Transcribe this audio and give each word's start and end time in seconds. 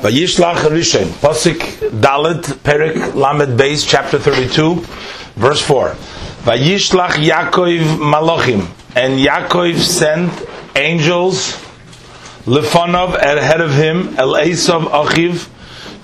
Vayishlach 0.00 0.64
Rishon, 0.70 1.08
Pasik 1.20 1.60
Dalet, 1.90 2.42
Perik 2.62 3.14
Lamed 3.14 3.58
Beis, 3.60 3.86
chapter 3.86 4.18
32, 4.18 4.76
verse 5.36 5.60
4. 5.60 5.90
Vayishlach 6.44 7.22
Yaakov 7.22 7.98
Malachim, 7.98 8.66
and 8.96 9.20
Yaakov 9.20 9.78
sent 9.78 10.32
angels, 10.74 11.52
Lefanov, 12.46 13.14
ahead 13.14 13.60
er 13.60 13.64
of 13.64 13.74
him, 13.74 14.18
El 14.18 14.32
Esav 14.36 14.84
Achiv, 14.84 15.50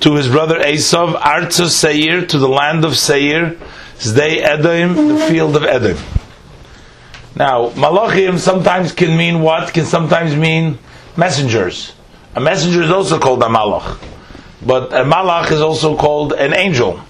to 0.00 0.12
his 0.16 0.28
brother 0.28 0.58
Esav, 0.58 1.14
Arza 1.14 1.66
Seir, 1.66 2.26
to 2.26 2.36
the 2.36 2.48
land 2.48 2.84
of 2.84 2.98
Seir, 2.98 3.56
Zdei 3.96 4.42
Edom, 4.42 5.08
the 5.08 5.26
field 5.26 5.56
of 5.56 5.64
Edom. 5.64 5.96
Now, 7.34 7.70
Malachim 7.70 8.38
sometimes 8.38 8.92
can 8.92 9.16
mean 9.16 9.40
what? 9.40 9.72
Can 9.72 9.86
sometimes 9.86 10.36
mean 10.36 10.78
messengers. 11.16 11.95
A 12.36 12.40
messenger 12.40 12.82
is 12.82 12.90
also 12.90 13.18
called 13.18 13.42
a 13.42 13.46
malach, 13.46 13.98
but 14.60 14.92
a 14.92 15.04
malach 15.04 15.50
is 15.50 15.62
also 15.62 15.96
called 15.96 16.34
an 16.34 16.52
angel. 16.52 17.00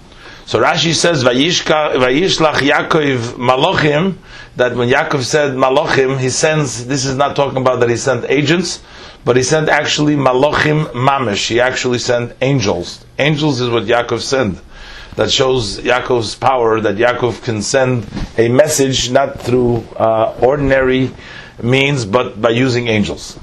So 0.45 0.61
Rashi 0.61 0.93
says, 0.93 1.25
"Vayishlach 1.25 2.61
Yaakov 2.61 3.33
malachim." 3.35 4.13
That 4.55 4.77
when 4.77 4.87
Yaakov 4.89 5.23
said 5.23 5.51
malachim, 5.51 6.17
he 6.17 6.29
sends. 6.29 6.85
This 6.85 7.03
is 7.03 7.17
not 7.17 7.35
talking 7.35 7.57
about 7.57 7.81
that 7.81 7.89
he 7.89 7.97
sent 7.97 8.23
agents, 8.29 8.79
but 9.25 9.35
he 9.35 9.43
sent 9.43 9.67
actually 9.67 10.15
malachim 10.15 10.85
mamish. 10.93 11.49
He 11.49 11.59
actually 11.59 11.99
sent 11.99 12.31
angels. 12.41 13.03
Angels 13.19 13.59
is 13.59 13.69
what 13.69 13.83
Yaakov 13.83 14.21
sent. 14.21 14.61
That 15.17 15.29
shows 15.29 15.79
Yaakov's 15.81 16.35
power. 16.35 16.79
That 16.79 16.95
Yaakov 16.95 17.43
can 17.43 17.61
send 17.61 18.07
a 18.37 18.47
message 18.47 19.11
not 19.11 19.41
through 19.41 19.83
uh, 19.97 20.35
ordinary 20.39 21.11
means, 21.61 22.05
but 22.05 22.41
by 22.41 22.51
using 22.51 22.87
angels. 22.87 23.37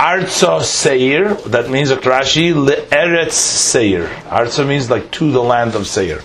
Arza 0.00 0.62
Seir, 0.62 1.34
that 1.50 1.68
means 1.68 1.90
Rashi, 1.90 2.54
Eretz 2.54 3.32
Seir. 3.32 4.06
Arza 4.30 4.66
means 4.66 4.88
like 4.88 5.10
to 5.10 5.30
the 5.30 5.42
land 5.42 5.74
of 5.74 5.86
Seir. 5.86 6.22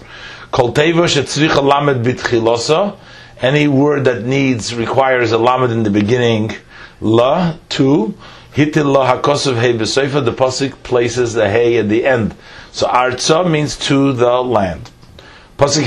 Kol 0.50 0.72
Bitchilosa, 0.72 2.96
any 3.42 3.68
word 3.68 4.06
that 4.06 4.24
needs, 4.24 4.74
requires 4.74 5.34
a 5.34 5.38
Lamed 5.38 5.74
in 5.74 5.84
the 5.84 5.90
beginning, 5.90 6.56
La, 7.02 7.58
to, 7.68 8.18
Hitil 8.54 8.94
La 8.94 9.20
HaKosov 9.20 9.56
Hei 9.56 9.74
the 9.74 10.32
Pasuk 10.32 10.82
places 10.82 11.34
the 11.34 11.50
Hey 11.50 11.78
at 11.78 11.90
the 11.90 12.06
end. 12.06 12.34
So 12.72 12.88
Arza 12.88 13.52
means 13.52 13.76
to 13.88 14.14
the 14.14 14.42
land. 14.42 14.90
Pasuk 15.58 15.84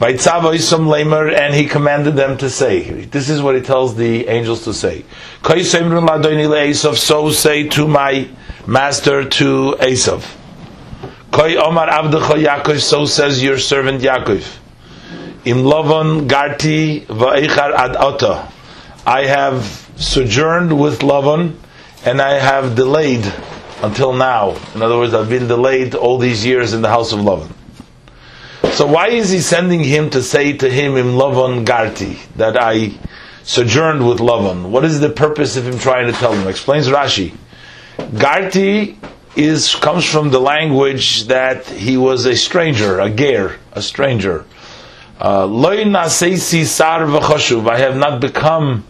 Hey 0.00 0.16
and 0.16 1.54
he 1.54 1.66
commanded 1.66 2.16
them 2.16 2.38
to 2.38 2.48
say. 2.48 3.04
This 3.04 3.28
is 3.28 3.42
what 3.42 3.54
he 3.54 3.60
tells 3.60 3.94
the 3.96 4.28
angels 4.28 4.64
to 4.64 4.72
say. 4.72 5.04
So 5.44 7.30
say 7.30 7.68
to 7.68 7.86
my 7.86 8.28
master 8.66 9.28
to 9.28 9.76
Esav. 9.78 10.24
So 12.80 13.04
says 13.04 13.42
your 13.42 13.58
servant 13.58 14.00
Yaakov. 14.00 14.56
Im 15.44 15.58
Lavan 15.58 16.26
Garti 16.26 17.04
Va'echar 17.04 17.74
Ad 17.74 17.96
Ota. 17.96 18.50
I 19.06 19.26
have 19.26 19.64
sojourned 19.96 20.80
with 20.80 21.00
Lavan 21.00 21.56
and 22.06 22.22
I 22.22 22.38
have 22.38 22.74
delayed 22.74 23.30
until 23.82 24.14
now. 24.14 24.56
In 24.74 24.80
other 24.80 24.96
words, 24.96 25.12
I've 25.12 25.28
been 25.28 25.46
delayed 25.46 25.94
all 25.94 26.16
these 26.16 26.42
years 26.46 26.72
in 26.72 26.80
the 26.80 26.88
house 26.88 27.12
of 27.12 27.18
Lavan. 27.20 27.52
So 28.72 28.86
why 28.86 29.08
is 29.08 29.30
he 29.30 29.40
sending 29.40 29.82
him 29.84 30.10
to 30.10 30.22
say 30.22 30.52
to 30.54 30.70
him 30.70 30.96
in 30.96 31.06
Lavan 31.06 31.66
Garti 31.66 32.18
that 32.36 32.56
I 32.56 32.92
sojourned 33.42 34.06
with 34.08 34.18
Lavan? 34.18 34.70
What 34.70 34.84
is 34.84 35.00
the 35.00 35.10
purpose 35.10 35.56
of 35.56 35.66
him 35.66 35.78
trying 35.78 36.06
to 36.06 36.12
tell 36.12 36.32
him? 36.32 36.46
Explains 36.48 36.88
Rashi. 36.88 37.34
Garti 37.98 38.96
is 39.36 39.74
comes 39.74 40.04
from 40.04 40.30
the 40.30 40.40
language 40.40 41.26
that 41.26 41.66
he 41.66 41.96
was 41.96 42.26
a 42.26 42.36
stranger, 42.36 43.00
a 43.00 43.10
ger, 43.10 43.58
a 43.72 43.82
stranger. 43.82 44.44
Uh, 45.18 45.46
I 45.46 45.76
have 47.78 47.96
not 47.96 48.20
become 48.20 48.84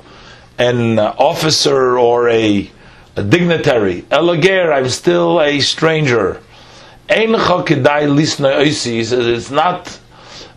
an 0.59 0.99
officer 0.99 1.99
or 1.99 2.29
a, 2.29 2.71
a 3.17 3.23
dignitary. 3.25 4.03
Elager, 4.03 4.73
I'm 4.73 4.89
still 4.89 5.41
a 5.41 5.61
stranger. 5.61 6.41
He 7.13 9.03
says 9.05 9.27
it's 9.27 9.51
not 9.51 9.99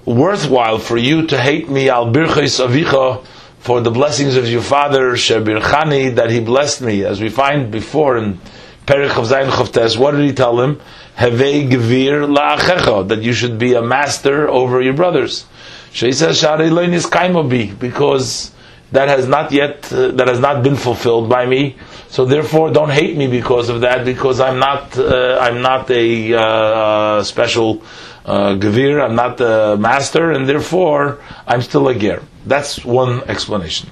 worthwhile 0.05 0.77
for 0.77 0.97
you 0.97 1.25
to 1.27 1.41
hate 1.41 1.67
me 1.67 1.89
al 1.89 2.13
birchis 2.13 2.63
avicha 2.63 3.25
for 3.57 3.81
the 3.81 3.89
blessings 3.89 4.35
of 4.35 4.47
your 4.47 4.61
father 4.61 5.13
shebirchani 5.13 6.13
that 6.15 6.29
he 6.29 6.39
blessed 6.39 6.81
me, 6.81 7.05
as 7.05 7.19
we 7.19 7.29
find 7.29 7.71
before 7.71 8.17
in 8.17 8.39
Perich 8.85 9.17
of 9.17 9.29
Zayin 9.29 9.49
Chavtes. 9.49 9.97
What 9.97 10.11
did 10.11 10.25
he 10.25 10.33
tell 10.33 10.59
him? 10.59 10.79
Hevei 11.17 11.67
gevir 11.71 12.27
la'achecha 12.31 13.07
that 13.07 13.23
you 13.23 13.33
should 13.33 13.57
be 13.57 13.73
a 13.73 13.81
master 13.81 14.47
over 14.47 14.79
your 14.79 14.93
brothers. 14.93 15.45
She 15.91 16.11
says 16.11 16.39
sharei 16.39 16.69
loinis 16.69 17.09
kaimobi 17.09 17.79
because 17.79 18.51
that 18.93 19.09
has 19.09 19.27
not 19.27 19.51
yet 19.51 19.91
uh, 19.91 20.11
that 20.11 20.27
has 20.27 20.39
not 20.39 20.63
been 20.63 20.75
fulfilled 20.75 21.27
by 21.27 21.45
me. 21.45 21.75
So 22.09 22.25
therefore, 22.25 22.71
don't 22.71 22.91
hate 22.91 23.17
me 23.17 23.27
because 23.27 23.69
of 23.69 23.81
that, 23.81 24.05
because 24.05 24.39
I'm 24.39 24.59
not 24.59 24.97
uh, 24.97 25.39
I'm 25.41 25.61
not 25.61 25.89
a 25.89 26.33
uh, 26.35 27.23
special 27.23 27.81
uh, 28.23 28.53
gavir, 28.55 29.03
I'm 29.03 29.15
not 29.15 29.41
a 29.41 29.77
master, 29.77 30.31
and 30.31 30.47
therefore 30.47 31.19
I'm 31.47 31.61
still 31.61 31.87
a 31.89 31.95
ger. 31.95 32.21
That's 32.45 32.85
one 32.85 33.21
explanation. 33.23 33.89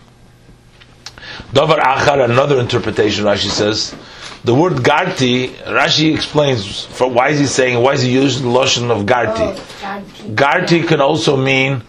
Davar 1.51 1.79
achar, 1.79 2.23
another 2.23 2.59
interpretation. 2.59 3.25
Rashi 3.25 3.50
says 3.50 3.95
the 4.44 4.53
word 4.53 4.73
garti. 4.83 5.47
Rashi 5.79 6.13
explains 6.13 6.85
for 6.85 7.09
why 7.09 7.29
is 7.29 7.39
he 7.39 7.47
saying 7.47 7.81
why 7.81 7.94
is 7.94 8.03
he 8.03 8.12
using 8.13 8.44
the 8.44 8.50
lotion 8.50 8.91
of 8.91 9.07
garti. 9.07 9.50
Oh, 9.50 10.03
garti 10.35 10.88
can 10.88 11.01
also 11.01 11.35
mean 11.35 11.81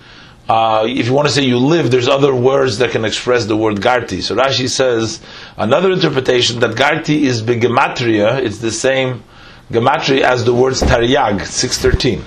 uh, 0.48 0.84
if 0.88 1.06
you 1.06 1.12
want 1.12 1.28
to 1.28 1.34
say 1.34 1.42
you 1.44 1.58
live, 1.58 1.90
there's 1.90 2.08
other 2.08 2.34
words 2.34 2.78
that 2.78 2.90
can 2.90 3.04
express 3.04 3.46
the 3.46 3.56
word 3.56 3.76
garti. 3.76 4.22
So 4.22 4.34
Rashi 4.34 4.68
says 4.68 5.20
another 5.56 5.92
interpretation 5.92 6.60
that 6.60 6.72
garti 6.72 7.22
is 7.22 7.42
begematria. 7.42 8.38
It's 8.42 8.58
the 8.58 8.72
same 8.72 9.22
gematria 9.70 10.22
as 10.22 10.44
the 10.44 10.52
words 10.52 10.82
taryag 10.82 11.44
six 11.46 11.78
thirteen, 11.78 12.24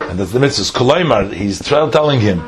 and 0.00 0.18
that's 0.18 0.32
the 0.32 0.40
mitzvah. 0.40 0.78
Koloimar, 0.78 1.32
he's 1.32 1.58
telling 1.58 2.20
him, 2.20 2.42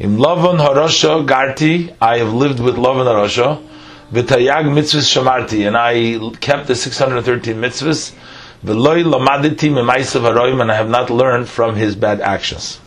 "Im 0.00 0.16
lavon 0.16 0.58
harosha 0.58 1.26
garti, 1.26 1.94
I 2.00 2.18
have 2.18 2.32
lived 2.32 2.58
with 2.58 2.74
lavon 2.74 3.06
harosha, 3.06 3.62
v'taryag 4.12 4.64
mitzvahs 4.64 5.06
shamarti, 5.14 5.66
and 5.66 5.76
I 5.76 6.36
kept 6.38 6.66
the 6.66 6.74
six 6.74 6.98
hundred 6.98 7.24
thirteen 7.24 7.56
mitzvahs." 7.56 8.12
V'loy 8.64 9.04
lamaditi 9.04 9.70
memaisav 9.70 10.22
haroim, 10.22 10.60
and 10.60 10.72
I 10.72 10.74
have 10.74 10.90
not 10.90 11.08
learned 11.08 11.48
from 11.48 11.76
his 11.76 11.94
bad 11.94 12.20
actions. 12.20 12.80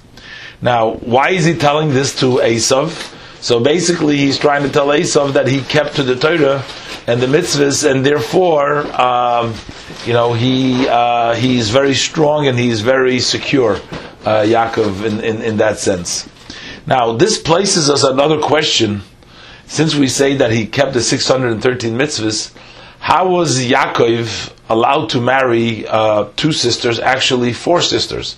Now, 0.62 0.96
why 0.96 1.30
is 1.30 1.46
he 1.46 1.56
telling 1.56 1.90
this 1.90 2.20
to 2.20 2.40
Esav? 2.40 3.16
So 3.42 3.62
basically, 3.62 4.18
he's 4.18 4.38
trying 4.38 4.64
to 4.64 4.70
tell 4.70 4.88
Esav 4.88 5.34
that 5.34 5.48
he 5.48 5.62
kept 5.62 5.96
to 5.96 6.04
the 6.04 6.16
Torah 6.16 6.64
and 7.08 7.22
the 7.22 7.28
mitzvahs, 7.28 7.90
and 7.90 8.06
therefore, 8.06 8.80
um, 9.00 9.54
you 10.06 10.12
know, 10.12 10.34
he 10.34 10.88
uh, 10.88 11.34
he's 11.36 11.70
very 11.70 11.94
strong 11.94 12.48
and 12.48 12.60
he's 12.60 12.82
very 12.82 13.20
secure, 13.20 13.76
uh, 14.26 14.44
Yaakov, 14.44 15.06
in, 15.06 15.24
in, 15.24 15.42
in 15.42 15.58
that 15.58 15.78
sense. 15.80 16.28
Now, 16.86 17.14
this 17.14 17.40
places 17.42 17.90
us 17.90 18.04
another 18.04 18.40
question. 18.40 19.02
Since 19.68 19.96
we 19.96 20.08
say 20.08 20.36
that 20.38 20.52
he 20.52 20.66
kept 20.66 20.94
the 20.94 21.02
613 21.02 21.94
mitzvahs, 21.94 22.54
how 23.00 23.30
was 23.30 23.60
Yaakov 23.60 24.52
allowed 24.68 25.10
to 25.12 25.22
marry 25.22 25.88
uh, 25.88 26.30
two 26.36 26.52
sisters, 26.52 27.00
actually 27.00 27.54
four 27.54 27.82
sisters? 27.82 28.36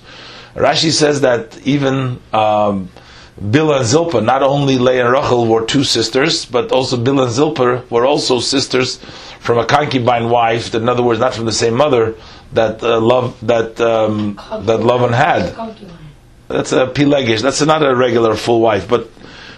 Rashi 0.56 0.92
says 0.92 1.22
that 1.22 1.60
even 1.66 2.20
um, 2.34 2.90
and 3.38 3.86
Zilpah, 3.86 4.22
not 4.22 4.44
only 4.44 4.78
Leah 4.78 5.06
and 5.06 5.14
Rachel 5.14 5.48
were 5.48 5.66
two 5.66 5.84
sisters, 5.84 6.46
but 6.46 6.72
also 6.72 6.98
Bilah 6.98 7.24
and 7.24 7.32
Zilpah 7.32 7.84
were 7.90 8.06
also 8.06 8.40
sisters 8.40 8.98
from 9.40 9.58
a 9.58 9.66
concubine 9.66 10.30
wife. 10.30 10.72
That, 10.72 10.82
in 10.82 10.90
other 10.90 11.04
words, 11.04 11.20
not 11.20 11.34
from 11.34 11.46
the 11.46 11.52
same 11.52 11.76
mother 11.76 12.16
that 12.54 12.84
uh, 12.84 13.00
love 13.00 13.38
that 13.48 13.80
um, 13.80 14.36
that 14.36 14.82
Lavan 14.82 15.14
had. 15.14 15.56
That's 16.48 16.74
a 16.74 16.88
pilegish. 16.88 17.42
That's 17.42 17.62
not 17.62 17.82
a 17.82 17.96
regular 17.96 18.36
full 18.36 18.60
wife, 18.60 18.88
but 18.88 19.10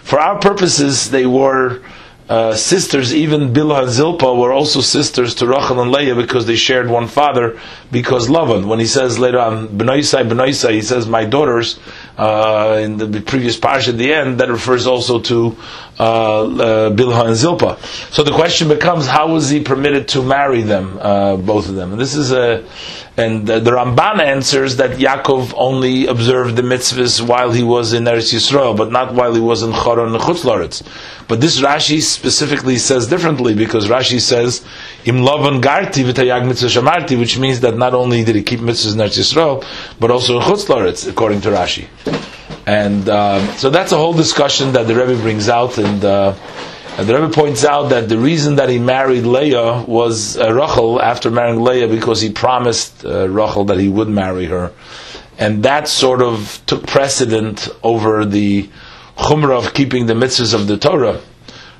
for 0.02 0.20
our 0.20 0.38
purposes, 0.38 1.10
they 1.10 1.26
were 1.26 1.82
uh, 2.28 2.54
sisters, 2.54 3.14
even 3.14 3.52
Bilhah 3.52 3.82
and 3.82 3.90
Zilpah 3.90 4.34
were 4.34 4.52
also 4.52 4.80
sisters 4.80 5.34
to 5.36 5.46
Rachel 5.46 5.82
and 5.82 5.92
Leah 5.92 6.14
because 6.14 6.46
they 6.46 6.56
shared 6.56 6.88
one 6.88 7.06
father. 7.06 7.60
Because 7.92 8.28
Lavan, 8.28 8.64
when 8.64 8.78
he 8.78 8.86
says 8.86 9.18
later 9.18 9.38
on 9.38 9.68
Benoisai 9.68 10.26
Benoisai, 10.26 10.72
he 10.72 10.80
says 10.80 11.06
my 11.06 11.26
daughters 11.26 11.78
uh, 12.16 12.80
in 12.82 12.96
the 12.96 13.20
previous 13.20 13.58
parsha 13.58 13.88
at 13.88 13.98
the 13.98 14.12
end. 14.12 14.40
That 14.40 14.48
refers 14.48 14.86
also 14.86 15.20
to 15.20 15.56
uh, 15.98 16.02
uh, 16.02 16.90
Bilha 16.90 17.26
and 17.26 17.36
Zilpa. 17.36 17.78
So 18.10 18.22
the 18.22 18.32
question 18.32 18.68
becomes, 18.68 19.06
how 19.06 19.32
was 19.32 19.50
he 19.50 19.62
permitted 19.62 20.08
to 20.08 20.22
marry 20.22 20.62
them, 20.62 20.98
uh, 21.00 21.36
both 21.36 21.68
of 21.68 21.74
them? 21.74 21.92
And 21.92 22.00
this 22.00 22.14
is 22.14 22.32
a, 22.32 22.64
and 23.16 23.46
the 23.46 23.60
Ramban 23.60 24.18
answers 24.18 24.76
that 24.76 24.98
Yaakov 24.98 25.54
only 25.56 26.06
observed 26.06 26.56
the 26.56 26.62
mitzvahs 26.62 27.24
while 27.24 27.52
he 27.52 27.62
was 27.62 27.92
in 27.92 28.04
Eretz 28.04 28.34
Yisrael, 28.34 28.76
but 28.76 28.90
not 28.90 29.14
while 29.14 29.32
he 29.32 29.40
was 29.40 29.62
in 29.62 29.70
Choron 29.70 30.12
and 30.12 30.20
Chutz 30.20 30.82
But 31.28 31.40
this 31.40 31.60
Rashi 31.60 32.02
specifically 32.02 32.76
says 32.76 33.06
differently 33.06 33.54
because 33.54 33.86
Rashi 33.86 34.20
says, 34.20 34.64
Im 35.04 35.18
Lavan 35.18 35.62
Garti 35.62 36.02
v'tayag 36.04 36.44
mitzvah 36.48 36.66
shamarti, 36.66 37.16
which 37.16 37.38
means 37.38 37.60
that 37.60 37.76
not 37.76 37.94
only 37.94 38.24
did 38.24 38.34
he 38.34 38.42
keep 38.42 38.58
mitzvahs 38.58 38.94
in 38.94 38.98
Eretz 38.98 39.18
Yisrael, 39.18 39.64
but 40.00 40.10
also 40.10 40.40
in 40.40 40.42
Chutz 40.42 41.08
according 41.08 41.40
to 41.42 41.50
Rashi. 41.50 41.86
And 42.66 43.08
uh, 43.08 43.46
so 43.56 43.70
that's 43.70 43.92
a 43.92 43.96
whole 43.96 44.14
discussion 44.14 44.72
that 44.72 44.88
the 44.88 44.94
Rebbe 44.96 45.20
brings 45.20 45.48
out, 45.48 45.78
and, 45.78 46.04
uh, 46.04 46.34
and, 46.98 47.08
the 47.08 47.14
Rebbe 47.14 47.32
points 47.32 47.64
out 47.64 47.90
that 47.90 48.08
the 48.08 48.18
reason 48.18 48.56
that 48.56 48.68
he 48.68 48.78
married 48.78 49.24
Leah 49.24 49.84
was 49.86 50.36
uh, 50.36 50.52
Rachel 50.52 51.00
after 51.00 51.30
marrying 51.30 51.62
Leah 51.62 51.88
because 51.88 52.20
he 52.20 52.30
promised 52.30 53.04
uh, 53.04 53.28
Rachel 53.28 53.64
that 53.66 53.78
he 53.78 53.88
would 53.88 54.08
marry 54.08 54.46
her, 54.46 54.72
and 55.38 55.62
that 55.64 55.88
sort 55.88 56.22
of 56.22 56.62
took 56.66 56.86
precedent 56.86 57.68
over 57.82 58.24
the 58.24 58.68
chumrah 59.16 59.66
of 59.66 59.74
keeping 59.74 60.06
the 60.06 60.14
mitzvahs 60.14 60.54
of 60.54 60.66
the 60.66 60.76
Torah. 60.76 61.20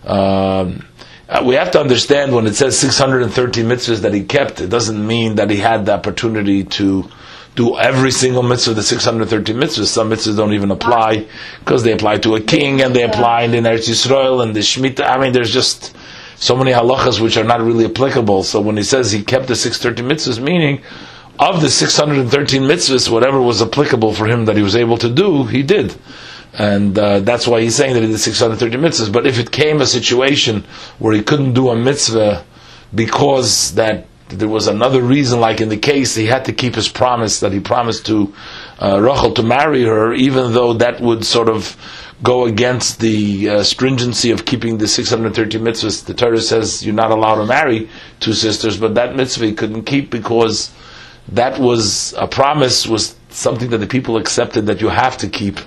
Um, 0.05 0.85
uh, 1.29 1.43
we 1.45 1.55
have 1.55 1.71
to 1.71 1.81
understand 1.81 2.35
when 2.35 2.47
it 2.47 2.55
says 2.55 2.79
613 2.79 3.65
mitzvahs 3.65 4.01
that 4.01 4.13
he 4.13 4.25
kept, 4.25 4.61
it 4.61 4.69
doesn't 4.69 5.05
mean 5.07 5.37
that 5.37 5.51
he 5.51 5.57
had 5.57 5.87
the 5.87 5.95
opportunity 5.95 6.65
to 6.65 7.09
do 7.55 7.79
every 7.79 8.11
single 8.11 8.43
mitzvah, 8.43 8.75
the 8.75 8.83
613 8.83 9.57
mitzvahs. 9.57 9.87
Some 9.87 10.11
mitzvahs 10.11 10.37
don't 10.37 10.53
even 10.55 10.71
apply 10.71 11.27
because 11.61 11.85
they 11.85 11.93
apply 11.93 12.19
to 12.19 12.35
a 12.35 12.41
king 12.41 12.83
and 12.83 12.95
they 12.95 13.05
apply 13.05 13.43
in 13.43 13.53
the 13.53 13.59
Eretz 13.59 13.89
Yisrael 13.89 14.43
and 14.43 14.55
the 14.57 14.61
Shemitah. 14.61 15.09
I 15.09 15.19
mean, 15.21 15.33
there's 15.33 15.53
just 15.53 15.95
so 16.37 16.57
many 16.57 16.73
halachas 16.73 17.21
which 17.21 17.37
are 17.37 17.45
not 17.45 17.61
really 17.61 17.85
applicable. 17.85 18.43
So 18.43 18.61
when 18.61 18.77
he 18.77 18.83
says 18.83 19.13
he 19.13 19.23
kept 19.23 19.47
the 19.47 19.55
613 19.55 20.05
mitzvahs, 20.05 20.43
meaning 20.43 20.83
of 21.39 21.61
the 21.61 21.71
613 21.71 22.63
mitzvahs, 22.63 23.09
whatever 23.11 23.41
was 23.41 23.63
applicable 23.63 24.13
for 24.15 24.27
him 24.27 24.47
that 24.47 24.57
he 24.57 24.63
was 24.63 24.75
able 24.75 24.99
to 24.99 25.09
do, 25.09 25.45
he 25.45 25.63
did. 25.63 25.95
And 26.55 26.97
uh, 26.99 27.21
that's 27.21 27.47
why 27.47 27.61
he's 27.61 27.75
saying 27.77 27.95
that 27.95 28.01
he 28.03 28.09
did 28.09 28.19
630 28.19 28.77
mitzvahs. 28.79 29.13
But 29.13 29.27
if 29.27 29.39
it 29.39 29.53
came 29.53 29.81
a 29.81 29.87
situation 29.87 30.65
where 30.99 31.15
he 31.15 31.23
couldn't 31.23 31.53
do 31.55 31.69
a 31.71 31.77
mitzvah 31.77 32.45
because 32.95 33.75
that 33.75 34.07
there 34.29 34.49
was 34.49 34.67
another 34.67 35.03
reason, 35.03 35.41
like 35.41 35.61
in 35.61 35.69
the 35.69 35.77
case, 35.77 36.15
he 36.15 36.27
had 36.27 36.47
to 36.47 36.53
keep 36.53 36.75
his 36.75 36.89
promise 36.89 37.41
that 37.41 37.53
he 37.53 37.61
promised 37.61 38.07
to 38.07 38.35
uh, 38.81 39.01
Rachel 39.01 39.33
to 39.35 39.43
marry 39.43 39.85
her, 39.85 40.15
even 40.15 40.53
though 40.53 40.73
that 40.75 41.01
would 41.01 41.25
sort 41.25 41.49
of 41.49 41.77
go 42.23 42.47
against 42.47 43.01
the 43.01 43.49
uh, 43.49 43.63
stringency 43.63 44.31
of 44.31 44.47
keeping 44.47 44.79
the 44.79 44.89
630 44.89 45.59
mitzvahs. 45.59 46.05
The 46.07 46.15
Torah 46.15 46.41
says 46.41 46.85
you're 46.85 46.95
not 46.95 47.11
allowed 47.11 47.37
to 47.37 47.47
marry 47.47 47.89
two 48.21 48.33
sisters, 48.33 48.79
but 48.79 48.95
that 48.95 49.15
mitzvah 49.15 49.47
he 49.47 49.53
couldn't 49.55 49.85
keep 49.85 50.11
because 50.11 50.73
that 51.29 51.59
was 51.59 52.15
a 52.15 52.27
promise, 52.27 52.87
was 52.87 53.17
something 53.29 53.71
that 53.71 53.79
the 53.79 53.87
people 53.87 54.17
accepted 54.17 54.67
that 54.67 54.81
you 54.81 54.89
have 54.89 55.17
to 55.19 55.29
keep, 55.29 55.59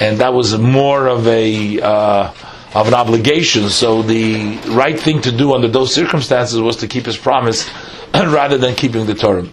and 0.00 0.18
that 0.18 0.32
was 0.32 0.56
more 0.58 1.06
of 1.06 1.26
a 1.28 1.80
uh, 1.80 2.32
of 2.74 2.88
an 2.88 2.94
obligation. 2.94 3.68
So 3.68 4.02
the 4.02 4.56
right 4.68 4.98
thing 4.98 5.20
to 5.22 5.32
do 5.32 5.54
under 5.54 5.68
those 5.68 5.94
circumstances 5.94 6.60
was 6.60 6.76
to 6.76 6.88
keep 6.88 7.06
his 7.06 7.16
promise 7.16 7.68
rather 8.14 8.58
than 8.58 8.74
keeping 8.74 9.06
the 9.06 9.14
Torah. 9.14 9.48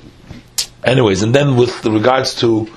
Anyways, 0.84 1.24
and 1.24 1.36
then 1.36 1.58
with 1.58 1.86
regards 1.86 2.36
to 2.36 2.70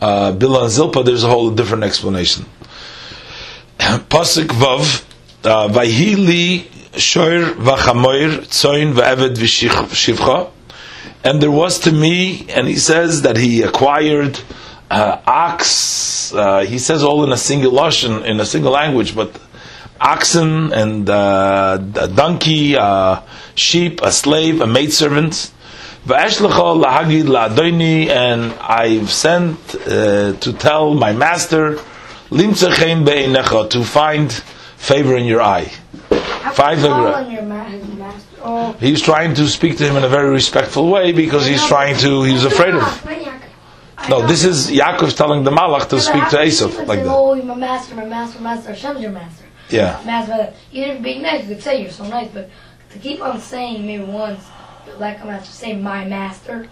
uh, 0.00 0.32
Bila 0.32 0.62
and 0.62 0.70
Zilpa, 0.70 1.04
there's 1.04 1.24
a 1.24 1.28
whole 1.28 1.50
different 1.50 1.84
explanation. 1.84 2.46
Pasuk 3.78 4.46
Vav, 4.46 5.04
Vahili 5.42 6.64
Vayhili 6.64 6.64
Shoir 6.92 7.54
Vachamoir 7.54 8.40
Tzoin 8.46 8.94
Va'eved 8.94 9.34
V'Shivcha, 9.36 10.50
and 11.22 11.42
there 11.42 11.50
was 11.50 11.80
to 11.80 11.92
me, 11.92 12.48
and 12.48 12.66
he 12.66 12.76
says 12.76 13.22
that 13.22 13.36
he 13.36 13.62
acquired 13.62 14.40
uh, 14.90 15.20
ox. 15.26 16.32
Uh, 16.32 16.60
he 16.60 16.78
says 16.78 17.02
all 17.02 17.22
in 17.24 17.32
a 17.32 17.36
single 17.36 17.72
lashon, 17.72 18.24
in 18.24 18.40
a 18.40 18.46
single 18.46 18.72
language, 18.72 19.14
but 19.14 19.38
oxen 20.00 20.72
and 20.72 21.08
uh, 21.08 21.78
a 21.96 22.08
donkey, 22.08 22.74
a 22.74 23.22
sheep, 23.54 24.00
a 24.02 24.10
slave, 24.10 24.60
a 24.60 24.66
maidservant. 24.66 25.52
And 26.08 26.16
I've 28.54 29.10
sent 29.10 29.58
uh, 29.74 30.32
to 30.32 30.52
tell 30.54 30.94
my 30.94 31.12
master 31.12 31.78
to 32.30 33.84
find 33.84 34.32
favor 34.76 35.16
in 35.16 35.26
your 35.26 35.42
eye. 35.42 35.70
Find 36.54 36.80
favor. 36.80 37.26
He's 38.80 39.02
trying 39.02 39.34
to 39.34 39.46
speak 39.46 39.76
to 39.78 39.84
him 39.84 39.96
in 39.96 40.04
a 40.04 40.08
very 40.08 40.30
respectful 40.30 40.88
way 40.88 41.12
because 41.12 41.44
he's 41.46 41.64
trying 41.66 41.98
to. 41.98 42.22
He's 42.22 42.44
afraid 42.44 42.74
of. 42.74 42.82
Him. 43.02 43.40
No, 44.08 44.26
this 44.26 44.44
is 44.44 44.70
Yaakov 44.70 45.14
telling 45.14 45.44
the 45.44 45.50
Malach 45.50 45.90
to 45.90 46.00
speak 46.00 46.26
to 46.30 46.36
Esav 46.38 46.86
like 46.86 47.00
that. 47.04 47.08
Oh, 47.08 47.34
my 47.42 47.54
master, 47.54 47.94
my 47.94 48.06
master, 48.06 48.40
master. 48.40 48.70
Hashem's 48.70 49.02
your 49.02 49.10
master. 49.12 49.44
Yeah. 49.70 50.02
Master, 50.04 50.52
you 50.72 50.84
didn't 50.84 51.02
be 51.02 51.18
nice. 51.18 51.42
You 51.46 51.54
could 51.54 51.62
say 51.62 51.82
you're 51.82 51.90
so 51.90 52.06
nice, 52.06 52.30
but 52.32 52.50
to 52.90 52.98
keep 52.98 53.20
on 53.20 53.40
saying 53.40 53.86
maybe 53.86 54.04
once, 54.04 54.44
like 54.98 55.20
I'm 55.20 55.26
going 55.26 55.38
to 55.38 55.44
say 55.46 55.76
my 55.76 56.04
master. 56.04 56.68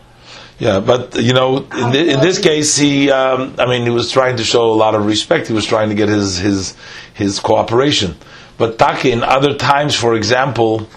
Yeah, 0.59 0.81
but 0.81 1.15
you 1.17 1.33
know, 1.33 1.59
in, 1.59 1.93
the, 1.93 2.11
in 2.15 2.21
this 2.21 2.39
case, 2.39 2.77
he, 2.77 3.11
um, 3.11 3.55
I 3.59 3.67
mean, 3.67 3.83
he 3.85 3.91
was 3.91 4.11
trying 4.11 4.37
to 4.39 4.45
show 4.45 4.73
a 4.73 4.75
lot 4.75 4.95
of 4.95 5.07
respect. 5.07 5.47
He 5.47 5.55
was 5.55 5.65
trying 5.65 5.89
to 5.89 5.95
get 5.95 6.09
his 6.09 6.37
his 6.37 6.77
his 7.15 7.39
cooperation. 7.41 8.17
But 8.59 8.77
Taki, 8.79 9.13
in 9.13 9.23
other 9.23 9.55
times, 9.55 9.95
for 9.95 10.15
example, 10.17 10.89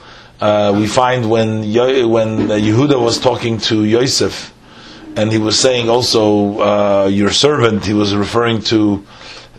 uh, 0.41 0.73
we 0.75 0.87
find 0.87 1.29
when 1.29 1.63
Yo- 1.63 2.07
when 2.07 2.47
Yehuda 2.47 2.99
was 2.99 3.19
talking 3.19 3.59
to 3.69 3.85
Yosef, 3.85 4.51
and 5.15 5.31
he 5.31 5.37
was 5.37 5.59
saying 5.59 5.89
also 5.89 6.59
uh, 6.59 7.07
your 7.07 7.29
servant. 7.29 7.85
He 7.85 7.93
was 7.93 8.15
referring 8.15 8.61
to 8.63 9.05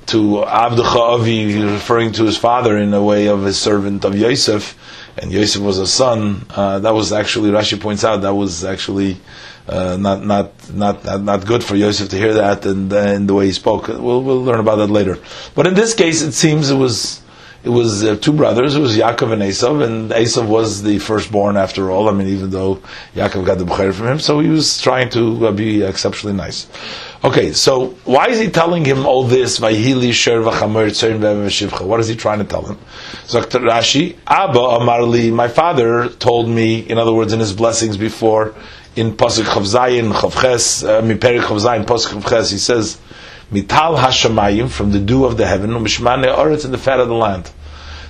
to 0.07 0.45
Abducha 0.47 0.97
Avi, 0.97 1.63
referring 1.63 2.13
to 2.13 2.25
his 2.25 2.37
father 2.37 2.77
in 2.77 2.93
a 2.93 3.03
way 3.03 3.29
of 3.29 3.45
his 3.45 3.59
servant 3.59 4.05
of 4.05 4.17
Yosef, 4.17 4.77
and 5.17 5.31
Yosef 5.33 5.63
was 5.63 5.79
a 5.79 5.87
son. 5.87 6.45
Uh, 6.51 6.79
that 6.81 6.95
was 6.95 7.13
actually 7.13 7.51
Rashi 7.51 7.81
points 7.81 8.05
out 8.05 8.23
that 8.23 8.35
was 8.35 8.65
actually 8.65 9.19
uh, 9.69 9.97
not, 9.97 10.25
not 10.25 10.71
not 10.73 11.05
not 11.05 11.23
not 11.23 11.47
good 11.47 11.63
for 11.63 11.77
Yosef 11.77 12.09
to 12.11 12.17
hear 12.17 12.35
that 12.35 12.67
and, 12.67 12.93
and 12.93 13.29
the 13.29 13.35
way 13.35 13.47
he 13.47 13.53
spoke. 13.53 13.89
We'll 13.89 14.23
we'll 14.23 14.43
learn 14.43 14.61
about 14.61 14.77
that 14.77 14.91
later. 14.91 15.19
But 15.55 15.67
in 15.67 15.75
this 15.75 15.95
case, 15.95 16.23
it 16.23 16.33
seems 16.33 16.71
it 16.71 16.77
was. 16.77 17.22
It 17.65 17.69
was 17.69 18.03
uh, 18.03 18.17
two 18.17 18.33
brothers. 18.33 18.75
It 18.75 18.81
was 18.81 18.97
Yaakov 18.97 19.33
and 19.33 19.43
Esav, 19.43 19.85
and 19.85 20.11
Esav 20.11 20.49
was 20.49 20.83
the 20.83 20.99
firstborn 20.99 21.57
after 21.57 21.93
all. 21.93 22.09
I 22.09 22.13
mean, 22.13 22.27
even 22.27 22.51
though 22.51 22.83
Yaakov 23.15 23.47
got 23.47 23.59
the 23.59 23.65
b'cher 23.65 23.95
from 23.95 24.09
him, 24.09 24.19
so 24.19 24.41
he 24.41 24.49
was 24.49 24.81
trying 24.81 25.11
to 25.11 25.47
uh, 25.47 25.53
be 25.53 25.83
exceptionally 25.83 26.35
nice. 26.37 26.67
Okay, 27.23 27.53
so 27.53 27.91
why 28.05 28.27
is 28.31 28.41
he 28.41 28.51
telling 28.51 28.85
him 28.85 29.07
all 29.07 29.23
this? 29.23 29.61
What 29.61 29.71
is 29.73 29.95
he 29.95 30.03
trying 32.17 32.39
to 32.41 32.45
tell 32.45 32.63
him? 32.63 32.79
So 33.27 33.41
Rashi, 33.41 34.17
Abba 34.27 34.59
Amarli, 34.59 35.33
my 35.33 35.47
father 35.47 36.09
told 36.09 36.49
me, 36.49 36.81
in 36.81 36.99
other 36.99 37.13
words, 37.13 37.33
in 37.33 37.39
his 37.39 37.53
blessings 37.53 37.97
before, 37.97 38.57
in 38.97 39.13
Pasuk 39.13 39.45
Chavzayin, 39.45 40.13
Chavches, 40.13 40.83
uh, 40.87 41.01
Miperik 41.01 41.43
Chavzayin, 41.43 41.85
Pasuk 41.85 42.21
Chavches, 42.21 42.51
he 42.51 42.59
says, 42.59 42.99
Mital 43.53 43.99
Hashemayim, 43.99 44.71
from 44.71 44.93
the 44.93 44.99
dew 44.99 45.25
of 45.25 45.37
the 45.37 45.47
heaven, 45.47 45.71
Mishmane 45.71 46.35
Oretz, 46.35 46.65
in 46.65 46.73
the 46.73 46.79
fat 46.79 47.01
of 47.01 47.09
the 47.09 47.15
land. 47.15 47.51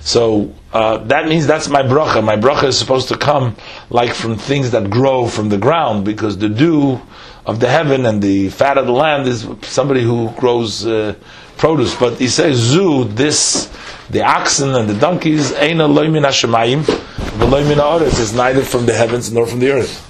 So 0.01 0.53
uh, 0.73 0.97
that 1.05 1.27
means 1.27 1.47
that's 1.47 1.69
my 1.69 1.81
bracha. 1.81 2.23
My 2.23 2.35
bracha 2.35 2.65
is 2.65 2.77
supposed 2.77 3.07
to 3.09 3.17
come 3.17 3.55
like 3.89 4.13
from 4.13 4.37
things 4.37 4.71
that 4.71 4.89
grow 4.89 5.27
from 5.27 5.49
the 5.49 5.57
ground, 5.57 6.05
because 6.05 6.37
the 6.37 6.49
dew 6.49 6.99
of 7.45 7.59
the 7.59 7.69
heaven 7.69 8.05
and 8.05 8.21
the 8.21 8.49
fat 8.49 8.77
of 8.77 8.85
the 8.85 8.91
land 8.93 9.27
is 9.27 9.47
somebody 9.61 10.01
who 10.01 10.29
grows 10.31 10.85
uh, 10.85 11.13
produce. 11.57 11.95
But 11.95 12.19
he 12.19 12.27
says, 12.27 12.57
Zu, 12.57 13.05
this, 13.05 13.69
the 14.09 14.21
oxen 14.21 14.75
and 14.75 14.89
the 14.89 14.93
donkeys, 14.93 15.51
Eina 15.51 15.87
loimin 15.87 16.25
hashemayim, 16.25 16.83
v'loimin 16.83 17.75
ha'oretz, 17.75 18.19
is 18.19 18.33
neither 18.33 18.61
from 18.61 18.85
the 18.85 18.93
heavens 18.93 19.31
nor 19.31 19.45
from 19.45 19.59
the 19.59 19.71
earth. 19.71 20.09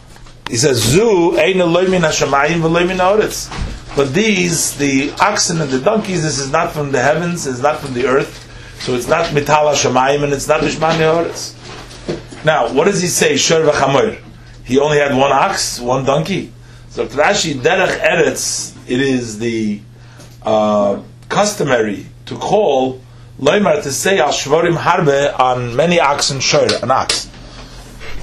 He 0.50 0.58
says, 0.58 0.78
Zu, 0.78 1.34
Eina 1.38 1.66
loimin 1.66 2.02
hashemayim, 2.02 2.62
v'loimin 2.62 2.98
ha'oretz. 2.98 3.73
But 3.96 4.14
these, 4.14 4.76
the 4.78 5.12
oxen 5.20 5.62
and 5.62 5.70
the 5.70 5.80
donkeys, 5.80 6.24
this 6.24 6.40
is 6.40 6.52
not 6.52 6.74
from 6.74 6.92
the 6.92 7.02
heavens, 7.02 7.46
it's 7.46 7.60
not 7.60 7.80
from 7.80 7.94
the 7.94 8.08
earth, 8.08 8.50
so 8.82 8.96
it's 8.96 9.08
not 9.08 9.28
mital 9.28 9.72
hashemayim 9.72 10.24
and 10.24 10.34
it's 10.34 10.48
not 10.48 10.62
mishman 10.62 10.98
ha'oretz. 10.98 11.54
Now, 12.44 12.74
what 12.74 12.86
does 12.86 13.02
he 13.02 13.08
say, 13.08 13.38
Shor 13.38 13.62
v'chamor? 13.62 14.20
He 14.64 14.80
only 14.80 14.98
had 14.98 15.16
one 15.16 15.32
ox, 15.32 15.80
one 15.80 16.06
donkey. 16.06 16.52
So 16.90 17.06
Rashi 17.08 17.54
derech 17.54 18.00
eretz, 18.00 18.76
it 18.88 19.00
is 19.00 19.40
the 19.40 19.80
uh, 20.42 21.02
customary 21.30 22.08
to 22.26 22.38
call 22.38 23.02
loymar 23.40 23.82
to 23.84 23.92
say 23.92 24.20
al 24.20 24.30
shvorim 24.30 24.76
harbe 24.76 25.40
on 25.40 25.76
many 25.76 26.00
oxen 26.00 26.40
shor 26.40 26.68
an 26.82 26.92
ox. 26.92 27.30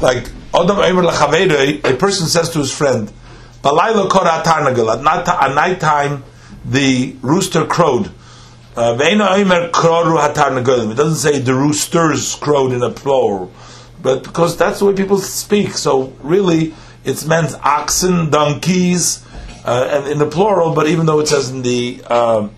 Like 0.00 0.28
Adam 0.54 0.76
Eimer 0.76 1.84
a 1.84 1.96
person 1.96 2.26
says 2.26 2.50
to 2.50 2.58
his 2.58 2.72
friend, 2.72 3.12
Balayla 3.62 4.08
Kora 4.08 4.42
Tarnagal, 4.42 5.04
at 5.06 5.54
night 5.54 5.80
time 5.80 6.24
the 6.64 7.16
rooster 7.20 7.66
crowed. 7.66 8.10
It 8.76 8.96
doesn't 10.96 11.16
say 11.16 11.38
the 11.40 11.54
roosters 11.54 12.36
crowed 12.36 12.72
in 12.72 12.82
a 12.82 12.90
plural, 12.90 13.52
but 14.02 14.22
because 14.22 14.56
that's 14.56 14.78
the 14.78 14.86
way 14.86 14.94
people 14.94 15.18
speak. 15.18 15.72
So 15.72 16.14
really, 16.20 16.74
it's 17.04 17.26
meant 17.26 17.54
oxen, 17.62 18.30
donkeys, 18.30 19.22
uh, 19.64 19.88
and 19.92 20.06
in 20.10 20.18
the 20.18 20.26
plural. 20.26 20.72
But 20.74 20.86
even 20.86 21.04
though 21.06 21.20
it 21.20 21.28
says 21.28 21.50
in 21.50 21.60
the 21.62 22.00
uh, 22.06 22.48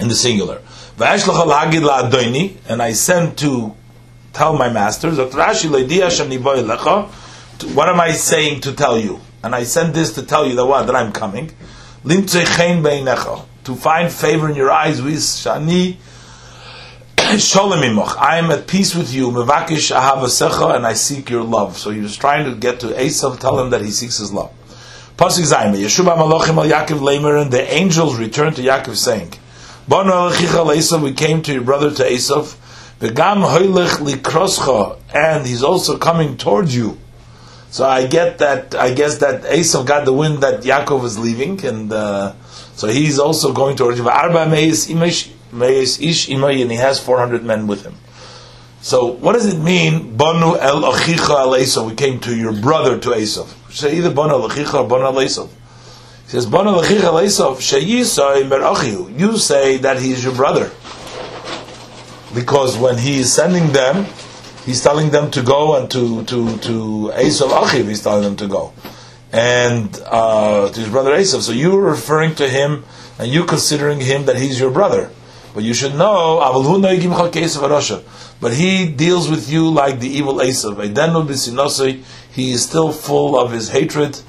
in 0.00 0.08
the 0.08 0.14
singular, 0.14 0.62
and 1.00 2.82
I 2.82 2.92
sent 2.92 3.38
to 3.40 3.74
tell 4.32 4.56
my 4.56 4.68
masters. 4.70 5.18
What 7.74 7.88
am 7.88 8.00
I 8.00 8.12
saying 8.12 8.60
to 8.62 8.72
tell 8.72 8.98
you? 8.98 9.20
And 9.42 9.54
I 9.54 9.64
sent 9.64 9.94
this 9.94 10.12
to 10.14 10.22
tell 10.22 10.46
you 10.46 10.54
that 10.56 10.66
what 10.66 10.86
that 10.86 10.96
I'm 10.96 11.12
coming. 11.12 11.52
To 12.04 13.74
find 13.76 14.12
favor 14.12 14.48
in 14.48 14.56
your 14.56 14.70
eyes 14.70 15.02
with 15.02 15.14
shani 15.14 15.96
imoch. 17.16 18.16
I 18.16 18.38
am 18.38 18.50
at 18.50 18.66
peace 18.66 18.94
with 18.94 19.12
you. 19.12 19.30
Mevakish 19.30 19.94
ahavasecha, 19.94 20.74
and 20.76 20.86
I 20.86 20.94
seek 20.94 21.28
your 21.30 21.44
love. 21.44 21.76
So 21.76 21.90
he 21.90 22.00
was 22.00 22.16
trying 22.16 22.46
to 22.46 22.56
get 22.56 22.80
to 22.80 22.88
Esav, 22.88 23.38
tell 23.38 23.60
him 23.60 23.70
that 23.70 23.82
he 23.82 23.90
seeks 23.90 24.18
his 24.18 24.32
love. 24.32 24.50
Pasuk 25.16 25.44
Zayim, 25.52 25.74
Yeshua 25.74 26.16
Malachim 26.16 26.56
al 26.56 26.86
Yaakov 26.86 27.00
Lamer, 27.00 27.36
and 27.36 27.50
the 27.50 27.62
angels 27.72 28.16
returned 28.18 28.56
to 28.56 28.62
Yaakov 28.62 28.96
saying, 28.96 29.32
Bono 29.86 30.30
elachicha 30.30 30.74
Esav, 30.74 31.02
we 31.02 31.12
came 31.12 31.42
to 31.42 31.52
your 31.52 31.62
brother 31.62 31.90
to 31.90 32.02
Esav, 32.02 32.56
V'gam 33.00 33.44
hoylech 33.46 33.98
likroscha, 33.98 34.98
and 35.14 35.46
he's 35.46 35.62
also 35.62 35.98
coming 35.98 36.36
towards 36.36 36.74
you. 36.74 36.98
So 37.70 37.86
I 37.86 38.06
get 38.06 38.38
that. 38.38 38.74
I 38.74 38.92
guess 38.94 39.18
that 39.18 39.42
Esav 39.42 39.86
got 39.86 40.04
the 40.04 40.12
wind 40.12 40.42
that 40.42 40.62
Yaakov 40.62 41.04
is 41.04 41.18
leaving, 41.18 41.64
and 41.64 41.92
uh, 41.92 42.34
so 42.74 42.88
he's 42.88 43.18
also 43.18 43.52
going 43.52 43.76
towards 43.76 43.98
you. 43.98 44.08
Arba 44.08 44.48
meis 44.48 44.88
ish 44.88 46.28
and 46.30 46.70
he 46.70 46.76
has 46.76 47.00
four 47.00 47.18
hundred 47.18 47.44
men 47.44 47.66
with 47.66 47.84
him. 47.84 47.94
So 48.80 49.06
what 49.06 49.32
does 49.32 49.52
it 49.52 49.58
mean? 49.58 50.16
Banu 50.16 50.56
el 50.56 50.82
achicha 50.82 51.40
el 51.40 51.52
Esav. 51.52 51.88
We 51.88 51.94
came 51.94 52.20
to 52.20 52.34
your 52.34 52.52
brother 52.52 52.98
to 52.98 53.10
Esav. 53.10 53.48
Say 53.72 53.98
either 53.98 54.14
banu 54.14 54.34
el 54.34 54.48
achicha 54.48 54.82
or 54.82 54.88
banu 54.88 55.06
el 55.06 55.14
Esav. 55.14 55.48
He 56.24 56.30
says 56.30 56.46
banu 56.46 56.70
el 56.70 56.82
achicha. 56.82 57.56
Sheyisay 57.56 58.48
mer 58.48 59.18
You 59.18 59.36
say 59.36 59.76
that 59.78 60.00
he's 60.00 60.24
your 60.24 60.34
brother 60.34 60.70
because 62.34 62.76
when 62.76 62.98
he 62.98 63.20
is 63.20 63.32
sending 63.32 63.72
them 63.72 64.06
he's 64.68 64.82
telling 64.82 65.08
them 65.08 65.30
to 65.30 65.42
go 65.42 65.76
and 65.76 65.90
to 65.90 66.22
to 66.24 66.58
to 66.58 66.74
Esav 67.14 67.48
Achiv, 67.62 67.88
he's 67.88 68.02
telling 68.02 68.22
them 68.22 68.36
to 68.36 68.46
go, 68.46 68.74
and 69.32 69.98
uh, 70.04 70.68
to 70.68 70.80
his 70.80 70.90
brother 70.90 71.12
Esav. 71.12 71.40
So 71.40 71.52
you're 71.52 71.80
referring 71.80 72.34
to 72.34 72.46
him 72.46 72.84
and 73.18 73.32
you 73.32 73.44
considering 73.44 74.00
him 74.00 74.26
that 74.26 74.36
he's 74.36 74.60
your 74.60 74.70
brother, 74.70 75.10
but 75.54 75.64
you 75.64 75.72
should 75.72 75.94
know 75.94 76.38
But 78.40 78.52
he 78.52 78.86
deals 78.86 79.30
with 79.30 79.50
you 79.50 79.70
like 79.70 80.00
the 80.00 80.08
evil 80.08 80.34
Esav. 80.34 80.76
He 82.30 82.52
is 82.52 82.62
still 82.62 82.92
full 82.92 83.40
of 83.40 83.50
his 83.52 83.70
hatred. 83.70 84.20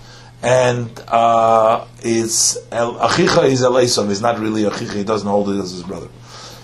And 0.41 0.89
uh, 1.09 1.85
it's 2.01 2.57
Achicha 2.71 3.43
is 3.43 3.61
El 3.61 3.73
Esav. 3.73 4.07
He's 4.07 4.21
not 4.21 4.39
really 4.39 4.63
Achicha. 4.63 4.93
He 4.93 5.03
doesn't 5.03 5.27
hold 5.27 5.49
it 5.49 5.59
as 5.59 5.71
his 5.71 5.83
brother. 5.83 6.07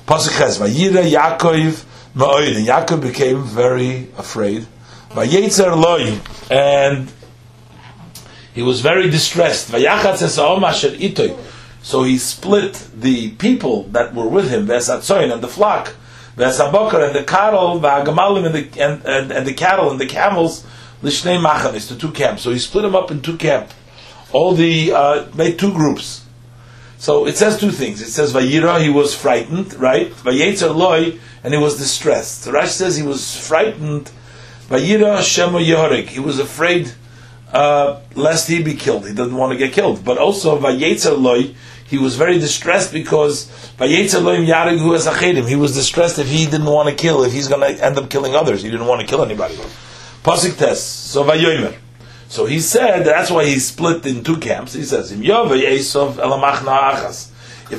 Pasuk 0.08 0.38
Ches, 0.38 0.60
Yaakov 0.60 1.84
Ma'oid, 2.16 2.56
and 2.56 2.66
Yaakov 2.66 3.02
became 3.02 3.44
very 3.44 4.08
afraid. 4.18 4.66
Vayetzer 5.10 5.76
Loi, 5.76 6.18
and 6.50 7.12
he 8.54 8.62
was 8.62 8.80
very 8.80 9.10
distressed. 9.10 9.70
Vayachat 9.70 10.22
Esa'om 10.24 10.64
Asher 10.64 10.92
Itoy, 10.92 11.38
so 11.82 12.04
he 12.04 12.18
split 12.18 12.88
the 12.96 13.32
people 13.32 13.84
that 13.90 14.16
were 14.16 14.30
with 14.30 14.50
him, 14.50 14.66
Vesatzoin, 14.66 15.32
and 15.32 15.42
the 15.42 15.50
flock, 15.50 15.94
Vesabokar, 16.38 17.06
and 17.06 17.16
the 17.16 17.24
cattle, 17.24 17.82
Vagamalim, 17.82 18.46
and 18.46 18.56
the, 18.56 18.82
and, 18.82 19.06
and, 19.06 19.32
and 19.32 19.46
the 19.46 19.54
cattle, 19.54 19.92
and 19.92 20.00
the 20.00 20.06
camels, 20.06 20.66
Lishnei 21.04 21.38
Machanis, 21.38 21.90
the 21.90 21.96
two 21.98 22.12
camps. 22.12 22.44
So 22.44 22.52
he 22.52 22.60
split 22.60 22.84
them 22.84 22.96
up 22.96 23.12
in 23.12 23.22
two 23.22 23.36
camps. 23.36 23.74
All 24.32 24.54
the, 24.54 24.94
uh, 24.94 25.28
made 25.36 25.60
two 25.60 25.74
groups. 25.74 26.25
So 26.98 27.28
it 27.28 27.38
says 27.38 27.60
two 27.60 27.72
things. 27.72 28.02
It 28.02 28.10
says 28.10 28.34
Vayira, 28.34 28.82
he 28.82 28.90
was 28.90 29.14
frightened, 29.14 29.74
right? 29.76 30.10
Vayetzer 30.12 30.76
loy, 30.76 31.20
and 31.44 31.54
he 31.54 31.60
was 31.60 31.78
distressed. 31.78 32.46
The 32.46 32.52
Rash 32.52 32.72
says 32.72 32.96
he 32.96 33.04
was 33.04 33.38
frightened. 33.48 34.12
Vayira 34.70 35.20
Shemo 35.20 35.64
Yehorik, 35.64 36.08
he 36.08 36.20
was 36.20 36.40
afraid 36.40 36.92
uh, 37.52 38.02
lest 38.16 38.48
he 38.48 38.64
be 38.64 38.74
killed. 38.74 39.08
He 39.08 39.14
doesn't 39.14 39.36
want 39.36 39.52
to 39.52 39.58
get 39.58 39.74
killed. 39.74 40.04
But 40.04 40.18
also 40.18 40.60
Vayetzer 40.60 41.20
loy, 41.20 41.54
he 41.86 41.98
was 41.98 42.16
very 42.16 42.40
distressed 42.40 42.92
because 42.92 43.48
Vayetzer 43.78 44.24
loy 44.24 44.38
Yarig 44.38 44.80
who 44.80 44.94
has 44.94 45.06
achedim. 45.06 45.48
He 45.48 45.56
was 45.56 45.76
distressed 45.76 46.18
if 46.18 46.28
he 46.28 46.46
didn't 46.46 46.66
want 46.66 46.90
to 46.90 46.96
kill, 46.96 47.24
if 47.24 47.34
he's 47.34 47.48
going 47.48 47.62
to 47.62 47.84
end 47.84 47.98
up 47.98 48.10
killing 48.10 48.36
others. 48.36 48.64
He 48.64 48.72
didn't 48.72 48.88
want 48.88 49.02
to 49.02 49.08
kill 49.08 49.24
anybody. 49.24 49.56
Pasik 50.24 50.58
test. 50.58 51.12
So 51.12 51.24
Vayomer. 51.24 51.76
So 52.28 52.46
he 52.46 52.60
said 52.60 53.06
that's 53.06 53.32
why 53.32 53.46
he 53.46 53.60
split 53.60 54.06
in 54.06 54.24
two 54.24 54.38
camps. 54.38 54.74
He 54.74 54.84
says, 54.84 55.12
If 55.12 55.20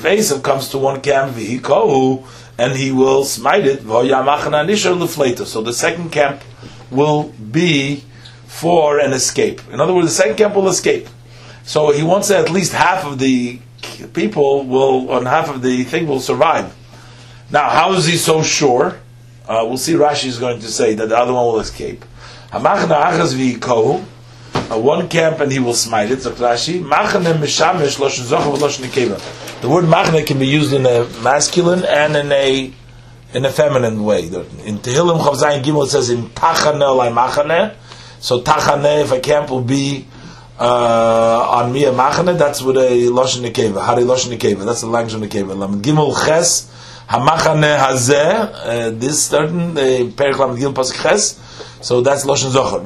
Esav 0.02 0.42
comes 0.42 0.68
to 0.70 0.78
one 0.78 1.00
camp, 1.00 1.34
v'hikohu, 1.36 2.26
and 2.58 2.72
he 2.74 2.90
will 2.90 3.24
smite 3.24 3.66
it, 3.66 3.82
so 3.82 5.62
the 5.62 5.72
second 5.72 6.10
camp 6.10 6.40
will 6.90 7.24
be 7.52 8.04
for 8.46 8.98
an 8.98 9.12
escape. 9.12 9.60
In 9.70 9.80
other 9.80 9.92
words, 9.94 10.08
the 10.08 10.14
second 10.14 10.36
camp 10.36 10.54
will 10.54 10.68
escape. 10.68 11.08
So 11.64 11.90
he 11.92 12.02
wants 12.02 12.28
that 12.28 12.46
at 12.46 12.50
least 12.50 12.72
half 12.72 13.04
of 13.04 13.18
the 13.18 13.58
people 14.14 14.64
will, 14.64 15.10
on 15.10 15.26
half 15.26 15.50
of 15.50 15.62
the 15.62 15.84
thing 15.84 16.06
will 16.06 16.20
survive. 16.20 16.74
Now, 17.50 17.68
how 17.68 17.92
is 17.92 18.06
he 18.06 18.16
so 18.16 18.42
sure? 18.42 18.98
Uh, 19.46 19.64
we'll 19.66 19.76
see 19.76 19.92
Rashi 19.92 20.26
is 20.26 20.38
going 20.38 20.60
to 20.60 20.68
say 20.68 20.94
that 20.94 21.08
the 21.08 21.16
other 21.16 21.32
one 21.32 21.44
will 21.44 21.60
escape 21.60 22.04
uh, 24.70 24.78
one 24.78 25.08
camp 25.08 25.40
and 25.40 25.52
he 25.52 25.58
will 25.58 25.74
smite 25.74 26.10
it. 26.10 26.22
So 26.22 26.32
Rashi, 26.32 26.82
machane 26.82 27.38
mishamesh 27.38 27.98
loshen 27.98 28.24
zocher 28.24 28.56
v'loshen 28.56 28.84
nekeva. 28.84 29.60
The 29.60 29.68
word 29.68 29.84
machane 29.84 30.26
can 30.26 30.38
be 30.38 30.46
used 30.46 30.72
in 30.72 30.86
a 30.86 31.04
masculine 31.22 31.84
and 31.84 32.16
in 32.16 32.32
a 32.32 32.72
in 33.34 33.44
a 33.44 33.50
feminine 33.50 34.02
way. 34.04 34.26
In 34.26 34.78
Tehillim 34.78 35.20
Chav 35.20 35.36
Zayin 35.36 35.62
Gimel 35.62 35.86
it 35.86 35.90
says 35.90 36.10
in 36.10 36.24
tachane 36.30 36.80
olay 36.80 37.12
machane. 37.12 37.74
So 38.18 38.40
tachane, 38.42 39.02
if 39.02 39.12
a 39.12 39.20
camp 39.20 39.50
will 39.50 39.62
be 39.62 40.06
uh, 40.58 41.48
on 41.50 41.72
me 41.72 41.84
a 41.84 41.92
machane, 41.92 42.38
that's 42.38 42.62
with 42.62 42.76
a 42.76 43.08
loshen 43.08 43.48
nekeva. 43.48 43.82
Hari 43.84 44.02
loshen 44.04 44.36
nekeva. 44.36 44.64
That's 44.64 44.80
the 44.80 44.86
language 44.88 45.14
of 45.14 45.20
nekeva. 45.20 45.56
Lam 45.56 45.82
Gimel 45.82 46.14
ches 46.26 46.72
hamachane 47.08 47.78
hazeh. 47.78 48.52
Uh, 48.54 48.90
this 48.90 49.26
certain 49.26 49.74
the 49.74 50.10
Perik 50.12 50.38
Lam 50.38 50.56
pasuk 50.74 51.02
ches. 51.02 51.42
So 51.86 52.00
that's 52.00 52.24
Lashon 52.26 52.50
Zohar. 52.50 52.80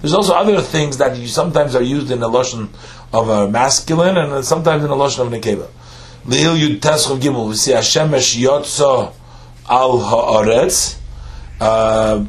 There's 0.00 0.14
also 0.14 0.32
other 0.32 0.60
things 0.62 0.96
that 0.96 1.18
you 1.18 1.28
sometimes 1.28 1.76
are 1.76 1.82
used 1.82 2.10
in 2.10 2.20
the 2.20 2.30
Lashon 2.30 2.70
of 3.12 3.28
a 3.28 3.46
masculine 3.46 4.16
and 4.16 4.42
sometimes 4.42 4.84
in 4.84 4.88
the 4.88 4.96
Lashon 4.96 5.26
of 5.26 5.32
a 5.34 5.36
Nekeva. 5.36 5.68
Leil 6.24 6.56
Yud 6.58 6.80
Teschov 6.80 7.20
Gimel, 7.20 7.46
we 7.46 7.54
see 7.56 7.72
Hashemesh 7.72 8.42
Yotzo 8.42 9.12
Al 9.68 9.98
Haaretz, 9.98 10.96
uh, 11.60 12.24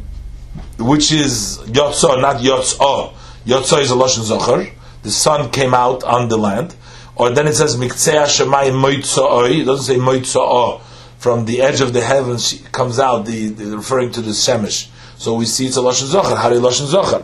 which 0.77 1.13
is 1.13 1.59
Yotzo, 1.59 2.19
not 2.19 2.41
Yotzo. 2.41 3.13
Yotzo 3.45 3.79
is 3.79 3.91
a 3.91 3.95
Lashon 3.95 4.23
Zohar. 4.23 4.67
The 5.03 5.11
sun 5.11 5.51
came 5.51 5.73
out 5.73 6.03
on 6.03 6.27
the 6.27 6.37
land. 6.37 6.75
Or 7.15 7.29
then 7.29 7.47
it 7.47 7.53
says 7.53 7.77
Miktsea 7.77 8.25
Shemai 8.25 8.71
Moitzo'oi. 8.73 9.61
It 9.61 9.63
doesn't 9.63 9.85
say 9.85 9.97
Moitzo'o 9.97 10.81
from 11.25 11.45
the 11.45 11.59
edge 11.59 11.81
of 11.81 11.91
the 11.91 12.01
heavens 12.01 12.61
comes 12.71 12.99
out, 12.99 13.25
the, 13.25 13.47
the 13.47 13.75
referring 13.75 14.11
to 14.11 14.21
the 14.21 14.29
Shemesh. 14.29 14.89
So 15.17 15.33
we 15.33 15.45
see 15.45 15.65
it's 15.65 15.75
a 15.75 15.79
Lashon 15.79 16.05
Zohar, 16.05 16.35
Hari 16.35 16.57
Lashon 16.57 16.85
Zohar. 16.85 17.23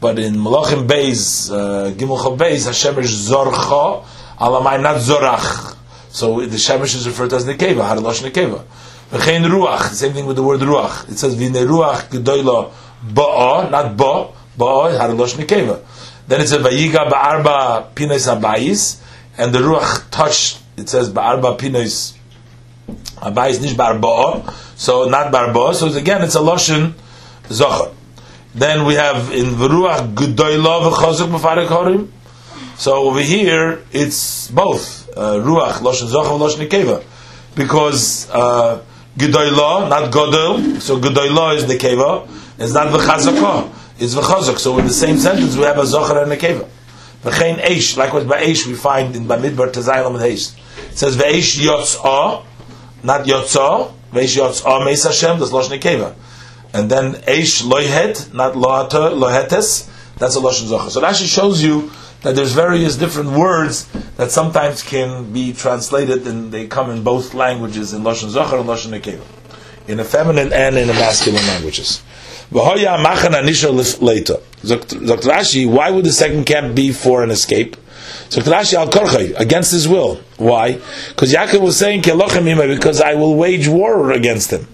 But 0.00 0.18
in 0.18 0.34
Malachim 0.34 0.88
Beis, 0.88 1.48
uh, 1.52 1.92
Gimel 1.92 2.18
Chav 2.18 2.36
Beis, 2.36 2.66
Hashemesh 2.66 3.30
Zorcha, 3.30 4.04
Alamai 4.38 4.82
not 4.82 4.96
Zorach. 4.96 5.76
So 6.08 6.40
the 6.40 6.56
Shemesh 6.56 6.96
is 6.96 7.06
referred 7.06 7.30
to 7.30 7.36
as 7.36 7.44
Nekeva, 7.46 7.86
Hari 7.86 8.00
Lashon 8.00 8.32
Nekeva. 8.32 8.64
V'chein 9.12 9.44
Ruach, 9.48 9.90
same 9.90 10.12
thing 10.12 10.26
with 10.26 10.34
the 10.34 10.42
word 10.42 10.58
Ruach. 10.58 11.08
It 11.08 11.16
says 11.16 11.36
Vine 11.36 11.52
Ruach 11.52 12.08
Gedoyla 12.08 12.72
Ba'a, 13.08 13.70
not 13.70 13.96
Ba, 13.96 14.32
Ba'a, 14.58 14.98
Hari 14.98 15.14
Lashon 15.14 15.44
Nekeva. 15.44 15.84
Then 16.26 16.40
it 16.40 16.48
says 16.48 16.60
Vayiga 16.60 17.08
Ba'arba 17.08 17.94
Pines 17.94 18.26
Abayis, 18.26 19.00
and 19.38 19.54
the 19.54 19.60
Ruach 19.60 20.10
touched, 20.10 20.60
it 20.76 20.88
says 20.88 21.10
Ba'arba 21.10 21.56
Pines 21.56 22.15
Abai 22.88 23.50
is 23.50 23.60
nish 23.60 23.74
barboa, 23.74 24.52
so 24.76 25.08
not 25.08 25.32
barboa. 25.32 25.74
So 25.74 25.86
again, 25.96 26.22
it's 26.22 26.34
a 26.34 26.40
loshen 26.40 26.94
zocher. 27.44 27.92
Then 28.54 28.86
we 28.86 28.94
have 28.94 29.32
in 29.32 29.46
Veruach 29.46 30.14
Gudoyla 30.14 30.90
v'chazuk 30.90 31.28
Mefarek 31.36 31.66
Horim. 31.66 32.08
So 32.78 32.94
over 32.94 33.20
here, 33.20 33.82
it's 33.90 34.50
both 34.50 35.08
uh, 35.16 35.36
Ruach 35.36 35.80
Loshen 35.80 36.08
Zocher 36.08 36.38
Loshen 36.38 36.66
Nekeva, 36.66 37.02
because 37.54 38.28
uh, 38.30 38.82
Gedoyla, 39.16 39.88
not 39.88 40.12
Godel, 40.12 40.80
so 40.80 40.98
Gedoyla 41.00 41.56
is 41.56 41.64
Nekeva. 41.64 42.28
It's 42.58 42.72
not 42.74 42.88
v'chazakah, 42.88 43.72
it's 43.98 44.14
v'chazak. 44.14 44.58
So 44.58 44.78
in 44.78 44.86
the 44.86 44.92
same 44.92 45.16
sentence, 45.16 45.56
we 45.56 45.62
have 45.62 45.78
a 45.78 45.82
Zocher 45.82 46.22
and 46.22 46.32
Nekeva. 46.32 46.68
V'chein 47.22 47.56
Eish, 47.60 47.96
likewise 47.96 48.24
by 48.24 48.42
Eish 48.42 48.66
we 48.66 48.74
find 48.74 49.16
in 49.16 49.24
Bamidbar 49.26 49.72
Tezayim 49.72 50.06
and 50.08 50.18
Eish. 50.18 50.54
It 50.90 50.98
says 50.98 51.16
Veish 51.16 51.58
Yotzah, 51.58 52.44
not 53.06 53.24
Yotzah. 53.24 53.92
Veish 54.12 54.36
Yotzah 54.36 54.84
Meis 54.84 55.04
Hashem. 55.04 55.38
That's 55.38 55.52
Lashon 55.52 55.78
Nekeva. 55.78 56.14
And 56.74 56.90
then 56.90 57.14
Eish 57.22 57.62
Loihet, 57.62 58.34
not 58.34 58.54
Lohetes. 58.54 59.88
That's 60.18 60.36
a 60.36 60.40
Lashon 60.40 60.66
Zocher. 60.68 60.90
So 60.90 61.00
it 61.00 61.04
actually 61.04 61.28
shows 61.28 61.62
you 61.62 61.90
that 62.22 62.34
there's 62.34 62.52
various 62.52 62.96
different 62.96 63.30
words 63.30 63.86
that 64.16 64.30
sometimes 64.30 64.82
can 64.82 65.32
be 65.32 65.52
translated 65.52 66.26
and 66.26 66.50
they 66.50 66.66
come 66.66 66.90
in 66.90 67.02
both 67.04 67.32
languages 67.34 67.92
in 67.94 68.02
Lashon 68.02 68.30
Zocher 68.30 68.60
and 68.60 68.68
Lashon 68.68 68.98
Nekeva. 68.98 69.24
In 69.88 70.00
a 70.00 70.04
feminine 70.04 70.52
and 70.52 70.76
in 70.76 70.90
a 70.90 70.94
masculine 70.94 71.46
languages. 71.46 72.02
Later. 72.50 72.76
Dr. 74.64 74.98
Rashi, 75.30 75.70
why 75.70 75.90
would 75.90 76.04
the 76.04 76.12
second 76.12 76.44
camp 76.44 76.74
be 76.74 76.92
for 76.92 77.22
an 77.22 77.30
escape? 77.30 77.76
Dr. 78.30 78.50
Rashi 78.50 78.74
al 78.74 78.88
korchay, 78.88 79.38
against 79.38 79.72
his 79.72 79.88
will. 79.88 80.16
Why? 80.36 80.80
Because 81.08 81.32
Yaakov 81.32 81.60
was 81.60 81.76
saying, 81.76 82.02
because 82.02 83.00
I 83.00 83.14
will 83.14 83.36
wage 83.36 83.68
war 83.68 84.12
against 84.12 84.52
him. 84.52 84.66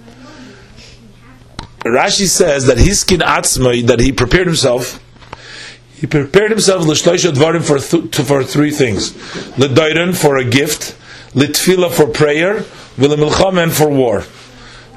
Rashi 1.85 2.27
says 2.27 2.67
that 2.67 2.79
his 2.79 3.01
skin 3.01 3.21
atzmai, 3.21 3.87
that 3.87 4.01
he 4.01 4.13
prepared 4.13 4.47
himself, 4.47 5.03
he 5.95 6.07
prepared 6.07 6.51
himself 6.51 6.85
l'shloisha 6.85 7.33
dvarim 7.33 7.63
for, 7.63 7.79
for 8.25 8.45
three 8.45 8.71
things. 8.71 9.15
L'dairon 9.59 10.17
for 10.17 10.37
a 10.37 10.45
gift, 10.45 10.97
l'tfila 11.35 11.93
for 11.93 12.07
prayer, 12.07 12.61
v'lemilchamen 12.97 13.71
for 13.71 13.89
war. 13.89 14.25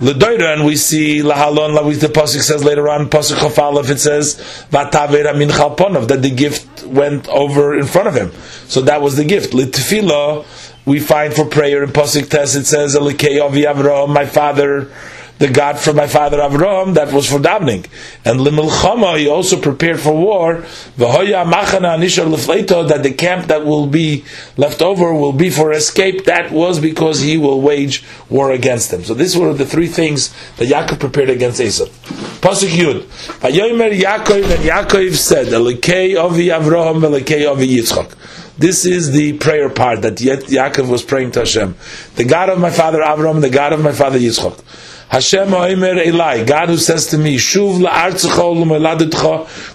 L'doiran 0.02 0.66
we 0.66 0.76
see 0.76 1.20
lahalon 1.20 1.74
like 1.74 2.00
the 2.00 2.08
pasuk 2.08 2.42
says 2.42 2.66
later 2.66 2.90
on 2.90 3.10
pasuk 3.10 3.38
chafalef 3.38 3.90
it 3.90 4.00
says 4.00 4.36
vatavera 4.70 5.38
min 5.38 5.48
chalponov 5.48 6.10
that 6.10 6.22
the 6.22 6.30
gift 6.30 6.84
went 6.84 7.28
over 7.30 7.78
in 7.78 7.86
front 7.86 8.10
of 8.10 8.14
him. 8.14 8.32
So 8.68 8.82
that 8.82 9.02
was 9.02 9.16
the 9.16 9.24
gift. 9.24 9.54
L'tefila 9.54 10.46
we 10.86 11.00
find 11.00 11.34
for 11.34 11.46
prayer 11.46 11.82
in 11.84 11.92
pasuk 11.92 12.30
tes 12.30 12.56
it 12.56 12.66
says 12.66 12.96
elikei 12.96 13.40
avi 13.42 13.62
Avraham 13.64 14.14
my 14.14 14.26
father 14.26 14.92
the 15.38 15.50
God 15.50 15.78
for 15.78 15.94
my 15.94 16.08
father 16.08 16.38
Avram, 16.38 16.94
that 16.94 17.12
was 17.12 17.30
for 17.30 17.40
davening. 17.40 17.86
And 18.24 18.40
Limilchama, 18.40 19.18
he 19.18 19.28
also 19.28 19.60
prepared 19.60 20.00
for 20.00 20.14
war. 20.14 20.58
V'hoya 20.98 21.46
machana 21.46 21.98
nishar 21.98 22.34
lefleito, 22.34 22.88
that 22.88 23.04
the 23.04 23.12
camp 23.12 23.48
that 23.48 23.66
will 23.66 23.88
be 23.88 24.24
left 24.58 24.82
over 24.82 25.14
will 25.14 25.34
be 25.34 25.50
for 25.50 25.72
escape. 25.72 26.26
That 26.26 26.52
was 26.52 26.80
because 26.80 27.20
he 27.20 27.38
will 27.38 27.62
wage 27.62 28.04
war 28.30 28.52
against 28.52 28.92
them. 28.92 29.04
So 29.04 29.14
these 29.14 29.38
were 29.38 29.54
the 29.54 29.66
three 29.66 29.88
things 29.88 30.34
that 30.58 30.70
Yaakov 30.70 31.00
prepared 31.00 31.30
against 31.30 31.60
Esau. 31.60 31.86
Pasuk 31.86 32.70
Yud. 32.70 33.02
Vayomer 33.40 33.98
Yaakov, 33.98 34.44
and 34.44 34.64
Yaakov 34.64 35.16
said, 35.16 35.48
Elikei 35.48 36.16
avi 36.16 36.48
Avraham, 36.48 37.02
Elikei 37.02 37.50
avi 37.50 37.68
Yitzchak. 37.68 38.16
This 38.58 38.86
is 38.86 39.12
the 39.12 39.34
prayer 39.34 39.70
part 39.70 40.02
that 40.04 40.16
Yaakov 40.16 40.90
was 40.90 41.04
praying 41.04 41.32
to 41.32 41.40
Hashem. 41.40 41.76
The 42.16 42.24
God 42.24 42.48
of 42.48 42.58
my 42.58 42.70
father 42.70 43.02
Avram, 43.02 43.42
the 43.42 43.50
God 43.50 43.74
of 43.74 43.82
my 43.82 43.92
father 43.92 44.18
Yitzchak. 44.18 44.64
Hashem 45.10 45.50
Oimer 45.50 46.06
Eli, 46.06 46.44
God 46.44 46.70
who 46.70 46.78
says 46.78 47.08
to 47.08 47.18
me, 47.18 47.38
Shuv 47.38 47.80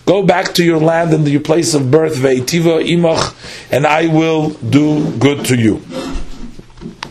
go 0.04 0.22
back 0.22 0.54
to 0.54 0.64
your 0.64 0.80
land 0.80 1.14
and 1.14 1.26
your 1.28 1.40
place 1.40 1.72
of 1.72 1.90
birth, 1.90 2.16
ve'etiva 2.16 2.84
imach, 2.84 3.34
and 3.70 3.86
I 3.86 4.08
will 4.08 4.50
do 4.50 5.10
good 5.18 5.44
to 5.46 5.56
you. 5.56 5.76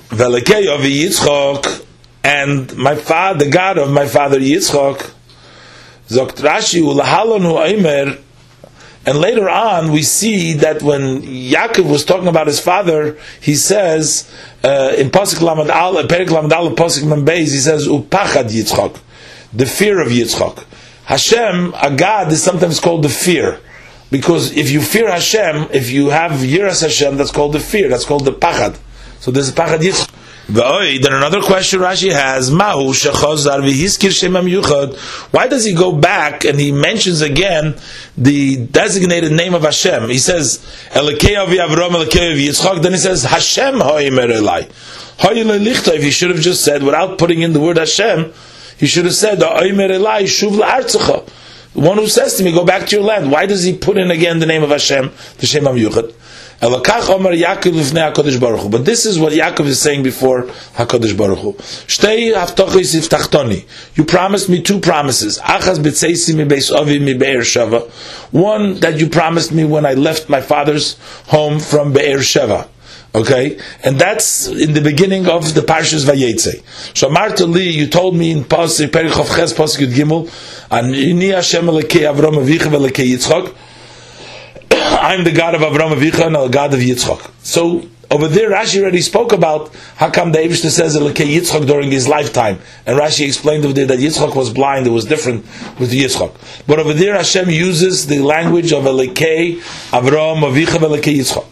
Velekei 0.10 0.68
of 0.68 0.82
Yitzchok, 0.82 1.86
and 2.24 2.76
my 2.76 2.96
father, 2.96 3.46
the 3.46 3.52
God 3.52 3.78
of 3.78 3.90
my 3.90 4.06
father 4.06 4.40
Yitzchok, 4.40 5.12
Zokt 6.10 6.42
Rashi, 6.42 6.82
Ulahalonu 6.82 7.54
Oimer, 7.56 8.22
and 9.06 9.18
later 9.18 9.50
on, 9.50 9.92
we 9.92 10.04
see 10.04 10.54
that 10.54 10.84
when 10.84 11.22
Yaakov 11.22 11.90
was 11.90 12.04
talking 12.04 12.28
about 12.28 12.48
his 12.48 12.60
father, 12.60 13.18
he 13.40 13.56
says 13.56 14.32
uh, 14.64 14.94
in 14.98 15.10
Pasuk 15.10 15.42
Lamed 15.42 15.70
Al, 15.70 15.96
Perik 16.04 16.30
Lamed 16.30 16.52
Al, 16.52 16.72
Pasuk 16.76 17.04
Membeis, 17.04 17.52
he 17.52 17.60
says 17.60 17.88
Upachad 17.88 18.50
Yitzchak, 18.50 19.00
the 19.54 19.66
fear 19.66 20.02
of 20.02 20.10
Yitzchak. 20.10 20.66
Hashem, 21.06 21.74
a 21.82 21.96
God, 21.96 22.32
is 22.32 22.44
sometimes 22.44 22.80
called 22.80 23.04
the 23.04 23.10
fear. 23.10 23.60
Because 24.12 24.56
if 24.56 24.70
you 24.70 24.82
fear 24.82 25.10
Hashem, 25.10 25.70
if 25.72 25.90
you 25.90 26.10
have 26.10 26.32
Yiras 26.32 26.82
Hashem, 26.82 27.18
that's 27.18 27.32
called 27.32 27.54
the 27.54 27.60
fear, 27.60 27.90
that's 27.90 28.06
called 28.06 28.26
the 28.26 28.32
Pachad. 28.32 28.78
So 29.20 29.32
there's 29.32 29.50
a 29.50 29.54
Pachad 29.54 29.80
Yitzchak. 29.80 30.14
Then 30.52 31.14
another 31.14 31.42
question 31.42 31.80
Rashi 31.80 32.12
has, 32.12 32.50
Mahu 32.50 32.92
shechazar 32.92 33.62
v'hiskir 33.62 34.10
shemam 34.10 34.50
yuchad. 34.50 34.98
Why 35.32 35.48
does 35.48 35.64
he 35.64 35.76
go 35.76 35.92
back 35.92 36.44
and 36.44 36.60
he 36.60 36.72
mentions 36.72 37.22
again 37.22 37.76
the 38.18 38.66
designated 38.66 39.32
name 39.32 39.54
of 39.54 39.62
Hashem? 39.62 40.10
He 40.10 40.18
says, 40.18 40.58
Elekei 40.90 41.38
avi 41.38 41.58
Avram, 41.58 41.92
Elekei 41.92 42.32
avi 42.32 42.48
Yitzchak. 42.48 42.82
Then 42.82 42.94
he 42.94 42.98
says, 42.98 43.26
Hashem 43.26 43.76
ha'omer 43.76 44.28
elai. 44.28 44.72
If 45.22 46.02
he 46.02 46.10
should 46.10 46.32
have 46.32 46.40
just 46.40 46.66
said, 46.66 46.82
without 46.82 47.20
putting 47.20 47.44
in 47.44 47.54
the 47.54 47.60
word 47.60 47.78
Hashem, 47.78 48.34
he 48.78 48.88
should 48.88 49.06
have 49.06 49.14
said, 49.14 49.40
Ha'omer 49.44 49.90
elai 49.90 50.24
shuv 50.24 50.60
la'artzecha. 50.60 51.30
The 51.74 51.82
one 51.82 51.98
who 51.98 52.08
says 52.08 52.34
to 52.38 52.44
me, 52.44 52.52
go 52.52 52.66
back 52.66 52.88
to 52.88 52.96
your 52.96 53.06
land. 53.06 53.32
Why 53.32 53.46
does 53.46 53.64
he 53.64 53.78
put 53.78 54.00
in 54.00 54.10
again 54.10 54.40
the 54.40 54.48
name 54.48 54.64
of 54.64 54.72
Hashem, 54.72 55.12
the 55.38 55.46
Shem 55.46 55.66
Yuchad? 55.66 56.16
But 56.62 56.84
this 58.84 59.06
is 59.06 59.18
what 59.18 59.32
Yaakov 59.32 59.66
is 59.66 59.82
saying 59.82 60.04
before 60.04 60.44
Hakadosh 60.44 61.16
Baruch 61.18 61.40
Hu. 61.40 61.56
You 63.96 64.04
promised 64.04 64.50
me 64.50 64.62
two 64.62 64.80
promises. 64.82 65.40
One 68.32 68.80
that 68.80 68.96
you 68.98 69.08
promised 69.10 69.52
me 69.54 69.64
when 69.64 69.86
I 69.86 69.94
left 69.94 70.28
my 70.28 70.42
father's 70.42 70.98
home 71.28 71.60
from 71.60 71.94
Be'er 71.94 72.18
Sheva. 72.18 72.68
Okay, 73.16 73.58
and 73.84 73.98
that's 74.00 74.48
in 74.48 74.74
the 74.74 74.82
beginning 74.82 75.28
of 75.28 75.56
the 75.56 75.62
Parshas 75.62 76.06
Vayetze. 76.06 76.62
So 76.96 77.10
Marta 77.10 77.48
Lee, 77.48 77.72
you 77.72 77.88
told 77.88 78.16
me 78.16 78.32
in 78.32 78.44
Pasuk 78.44 78.90
Perichov 78.90 79.36
Ches 79.36 79.52
Pasuk 79.52 79.88
Yud 79.88 79.94
Gimel, 79.94 80.30
Ani 80.72 81.30
Hashem 81.30 81.66
Elekei 81.66 82.02
Avram 82.02 82.36
Avicha 82.36 82.70
Velekei 82.70 83.08
Yitzchak. 83.16 83.56
I'm 85.10 85.24
the 85.24 85.32
God 85.32 85.56
of 85.56 85.62
Avram 85.62 85.92
Avicha 85.92 86.28
and 86.28 86.36
the 86.36 86.48
God 86.50 86.72
of 86.72 86.82
Yitzchak. 86.82 87.32
So 87.42 87.82
over 88.12 88.28
there, 88.28 88.52
Rashi 88.52 88.80
already 88.80 89.02
spoke 89.02 89.34
about 89.34 89.74
how 89.96 90.12
come 90.12 90.32
the 90.32 90.38
Eibushter 90.38 90.70
says 90.70 90.96
Elokei 90.96 91.36
Yitzchak 91.36 91.66
during 91.66 91.90
his 91.90 92.08
lifetime, 92.08 92.60
and 92.86 93.00
Rashi 93.00 93.26
explained 93.26 93.66
over 93.66 93.74
there 93.74 93.88
that 93.88 93.98
Yitzchak 93.98 94.36
was 94.36 94.54
blind; 94.54 94.86
it 94.86 94.92
was 94.92 95.06
different 95.06 95.46
with 95.80 95.92
Yitzchak. 95.92 96.64
But 96.68 96.78
over 96.78 96.94
there, 96.94 97.16
Hashem 97.16 97.50
uses 97.50 98.06
the 98.06 98.20
language 98.20 98.72
of 98.72 98.84
Elokei 98.84 99.56
Avram 99.90 100.44
Avicha 100.44 100.78
Elokei 100.78 101.18
Yitzchak. 101.18 101.48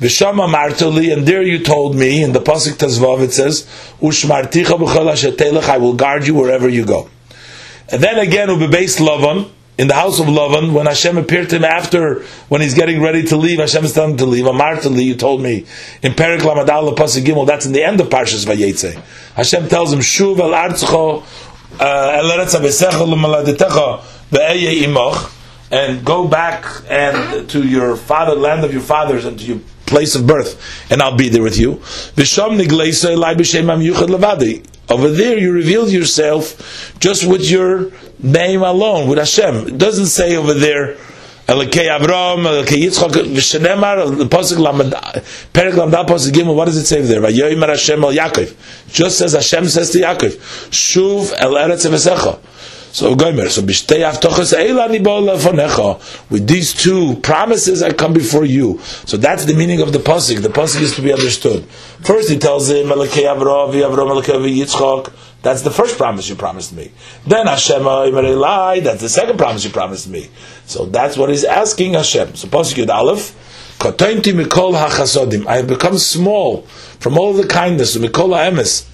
V'shama 0.00 0.52
martoli, 0.52 1.12
and 1.12 1.28
there 1.28 1.44
you 1.44 1.60
told 1.60 1.94
me 1.94 2.24
in 2.24 2.32
the 2.32 2.40
pasuk 2.40 2.72
Tazvav 2.72 3.22
it 3.22 3.32
says, 3.32 3.68
"Ushmarticha 4.02 4.76
b'chol 4.80 5.68
I 5.68 5.78
will 5.78 5.94
guard 5.94 6.26
you 6.26 6.34
wherever 6.34 6.68
you 6.68 6.84
go." 6.84 7.08
And 7.88 8.02
then 8.02 8.18
again, 8.18 8.48
ubebeis 8.48 8.98
Lavan, 8.98 9.48
in 9.78 9.88
the 9.88 9.94
house 9.94 10.18
of 10.20 10.26
Lavan, 10.26 10.72
when 10.72 10.86
Hashem 10.86 11.18
appeared 11.18 11.50
to 11.50 11.56
him 11.56 11.64
after, 11.64 12.22
when 12.48 12.62
he's 12.62 12.74
getting 12.74 13.02
ready 13.02 13.24
to 13.24 13.36
leave, 13.36 13.58
Hashem 13.58 13.84
is 13.84 13.92
telling 13.92 14.12
him 14.12 14.16
to 14.18 14.26
leave. 14.26 14.46
Amar 14.46 14.80
to 14.80 14.90
you 14.90 15.14
told 15.14 15.42
me, 15.42 15.66
in 16.02 16.12
Perik 16.12 16.40
Lamadal 16.40 16.96
Pasuk 16.96 17.24
Gimel, 17.24 17.46
that's 17.46 17.66
in 17.66 17.72
the 17.72 17.82
end 17.82 18.00
of 18.00 18.08
Parshas 18.08 18.46
Vayetze. 18.46 18.94
Hashem 19.34 19.68
tells 19.68 19.92
him, 19.92 20.00
Shuv 20.00 20.38
el 20.38 20.50
artzcho, 20.50 21.22
uh, 21.78 22.10
el 22.18 22.24
eretz 22.24 22.58
abesecha 22.58 23.06
l'maladetecha, 23.06 24.00
ve'eye 24.30 24.82
imoch, 24.84 25.32
and 25.70 26.04
go 26.04 26.26
back 26.26 26.64
and 26.88 27.50
to 27.50 27.66
your 27.66 27.96
father, 27.96 28.34
land 28.34 28.64
of 28.64 28.72
your 28.72 28.82
fathers, 28.82 29.26
and 29.26 29.38
to 29.38 29.44
your 29.44 29.60
place 29.84 30.14
of 30.14 30.26
birth, 30.26 30.90
and 30.90 31.02
I'll 31.02 31.16
be 31.16 31.28
there 31.28 31.42
with 31.42 31.58
you. 31.58 31.74
V'sham 32.16 32.58
nigleisa 32.58 33.14
elai 33.14 33.36
b'shem 33.36 33.66
yuchad 33.84 34.08
levadi. 34.08 34.66
Over 34.88 35.10
there, 35.10 35.36
you 35.36 35.52
revealed 35.52 35.90
yourself 35.90 36.94
just 37.00 37.26
with 37.26 37.50
your 37.50 37.90
name 38.20 38.62
alone, 38.62 39.08
with 39.08 39.18
Hashem. 39.18 39.68
It 39.68 39.78
doesn't 39.78 40.06
say 40.06 40.36
over 40.36 40.54
there, 40.54 40.96
Elokei 41.48 41.88
Avram, 41.88 42.44
Elokei 42.44 42.84
Yitzchak, 42.84 43.10
V'shenemar, 43.10 44.16
the 44.16 44.24
Pasuk 44.24 44.58
Lamed, 44.58 44.92
Perek 45.52 45.72
Lamdal 45.72 46.06
Pasuk 46.06 46.32
Gimel, 46.32 46.54
what 46.54 46.66
does 46.66 46.76
it 46.76 46.86
say 46.86 47.00
there? 47.00 47.20
Vayoymer 47.20 47.68
Hashem 47.68 48.02
El 48.02 48.12
Yaakov. 48.12 48.92
Just 48.92 49.20
as 49.20 49.32
Hashem 49.32 49.68
says 49.68 49.90
to 49.90 49.98
Yaakov, 49.98 50.36
Shuv 50.70 51.34
El 51.38 51.52
Eretz 51.52 51.88
Evesecha. 51.88 52.38
So 52.96 53.14
Gomer, 53.14 53.50
so 53.50 53.60
b'shtei 53.60 54.10
avtochas 54.10 54.54
eilani 54.56 55.04
lefonecha. 55.04 56.30
With 56.30 56.46
these 56.46 56.72
two 56.72 57.16
promises, 57.16 57.82
I 57.82 57.92
come 57.92 58.14
before 58.14 58.46
you. 58.46 58.78
So 59.04 59.18
that's 59.18 59.44
the 59.44 59.52
meaning 59.52 59.82
of 59.82 59.92
the 59.92 59.98
pasuk. 59.98 60.40
The 60.40 60.48
pasuk 60.48 60.80
is 60.80 60.96
to 60.96 61.02
be 61.02 61.12
understood. 61.12 61.66
First, 62.00 62.30
he 62.30 62.38
tells 62.38 62.70
him, 62.70 62.86
Melekei 62.86 63.24
Avram, 63.24 63.74
Avram 63.74 64.22
Melekei 64.22 64.40
Yitzchak. 64.60 65.12
That's 65.42 65.60
the 65.60 65.70
first 65.70 65.98
promise 65.98 66.30
you 66.30 66.36
promised 66.36 66.72
me. 66.72 66.90
Then 67.26 67.48
Hashem 67.48 67.86
oh, 67.86 68.10
Imerelai, 68.10 68.82
that's 68.82 69.02
the 69.02 69.10
second 69.10 69.36
promise 69.36 69.62
you 69.62 69.70
promised 69.70 70.08
me. 70.08 70.30
So 70.64 70.86
that's 70.86 71.18
what 71.18 71.28
he's 71.28 71.44
asking 71.44 71.92
Hashem. 71.92 72.36
So 72.36 72.48
pasuk 72.48 72.82
Yud 72.82 72.88
Aleph. 72.88 73.76
Katoimti 73.78 74.32
Mikol 74.32 74.72
HaChasodim. 74.72 75.46
I 75.46 75.56
have 75.56 75.66
become 75.66 75.98
small 75.98 76.62
from 76.62 77.18
all 77.18 77.34
the 77.34 77.46
kindness, 77.46 77.94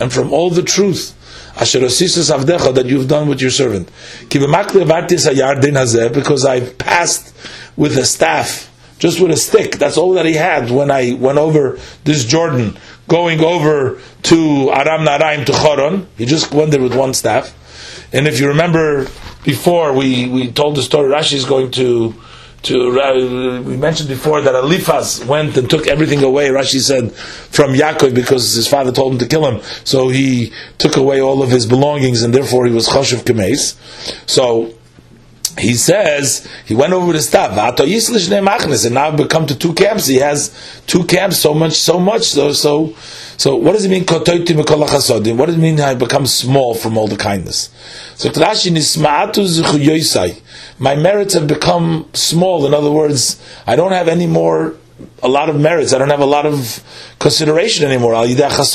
and 0.01 0.12
from 0.12 0.33
all 0.33 0.51
the 0.51 0.62
truth 0.65 1.17
that 1.55 2.87
you've 2.87 3.09
done 3.09 3.29
with 3.29 3.41
your 3.41 3.51
servant. 3.51 3.91
Because 6.15 6.45
I 6.45 6.61
passed 6.75 7.35
with 7.77 7.97
a 7.99 8.05
staff, 8.05 8.71
just 8.99 9.21
with 9.21 9.31
a 9.31 9.37
stick. 9.37 9.73
That's 9.77 9.97
all 9.97 10.12
that 10.15 10.27
he 10.27 10.35
had 10.35 10.71
when 10.71 10.91
I 10.91 11.15
went 11.15 11.38
over 11.38 11.79
this 12.05 12.25
Jordan, 12.25 12.77
going 13.09 13.41
over 13.41 14.01
to 14.23 14.71
Aram 14.73 15.07
Naraim 15.07 15.45
to 15.47 15.53
Choron. 15.53 16.07
He 16.17 16.27
just 16.27 16.53
went 16.53 16.71
there 16.71 16.83
with 16.83 16.97
one 16.97 17.15
staff. 17.15 17.55
And 18.12 18.27
if 18.27 18.41
you 18.41 18.49
remember 18.49 19.09
before, 19.45 19.93
we, 19.93 20.29
we 20.29 20.53
told 20.53 20.77
the 20.77 20.83
story, 20.83 21.11
Rashi 21.11 21.35
is 21.35 21.45
going 21.45 21.71
to 21.73 22.15
to 22.62 23.01
uh, 23.01 23.61
we 23.62 23.77
mentioned 23.77 24.09
before 24.09 24.40
that 24.40 24.55
Eliphaz 24.55 25.25
went 25.25 25.57
and 25.57 25.68
took 25.68 25.87
everything 25.87 26.22
away. 26.22 26.48
Rashi 26.48 26.81
said 26.81 27.12
from 27.12 27.72
Yaakov 27.72 28.14
because 28.14 28.55
his 28.55 28.68
father 28.68 28.92
told 28.92 29.14
him 29.14 29.18
to 29.18 29.27
kill 29.27 29.46
him, 29.46 29.62
so 29.85 30.09
he 30.09 30.53
took 30.79 30.96
away 30.96 31.20
all 31.20 31.42
of 31.42 31.51
his 31.51 31.66
belongings, 31.66 32.22
and 32.22 32.33
therefore 32.33 32.66
he 32.66 32.72
was 32.72 32.88
choshev 32.88 33.25
kemes. 33.25 33.77
So 34.29 34.75
he 35.59 35.75
says 35.75 36.48
he 36.64 36.75
went 36.75 36.92
over 36.92 37.12
the 37.12 37.20
staff 37.20 37.51
and 37.51 38.94
now 38.94 39.11
become 39.16 39.46
to 39.46 39.59
two 39.59 39.75
camps. 39.75 40.07
He 40.07 40.16
has 40.16 40.83
two 40.87 41.05
camps, 41.05 41.38
so 41.38 41.53
much, 41.53 41.75
so 41.75 42.01
much. 42.01 42.22
So, 42.22 42.53
so, 42.53 42.94
so 43.37 43.57
what 43.57 43.73
does 43.73 43.85
it 43.85 43.88
mean? 43.88 44.05
What 44.05 44.25
does 44.25 45.55
it 45.55 45.59
mean? 45.59 45.81
I 45.81 45.95
become 45.95 46.27
small 46.27 46.75
from 46.75 46.99
all 46.99 47.09
the 47.09 47.16
kindness. 47.16 47.71
So 48.14 48.31
my 50.79 50.95
merits 50.95 51.35
have 51.35 51.47
become 51.47 52.09
small. 52.12 52.66
In 52.66 52.75
other 52.75 52.90
words, 52.90 53.42
I 53.66 53.77
don't 53.77 53.92
have 53.92 54.09
any 54.09 54.27
more 54.27 54.77
a 55.23 55.29
lot 55.29 55.49
of 55.49 55.59
merits. 55.59 55.93
I 55.93 55.99
don't 55.99 56.11
have 56.11 56.21
a 56.21 56.27
lot 56.27 56.47
of 56.47 56.83
consideration 57.19 57.87
anymore. 57.87 58.12
Because 58.25 58.73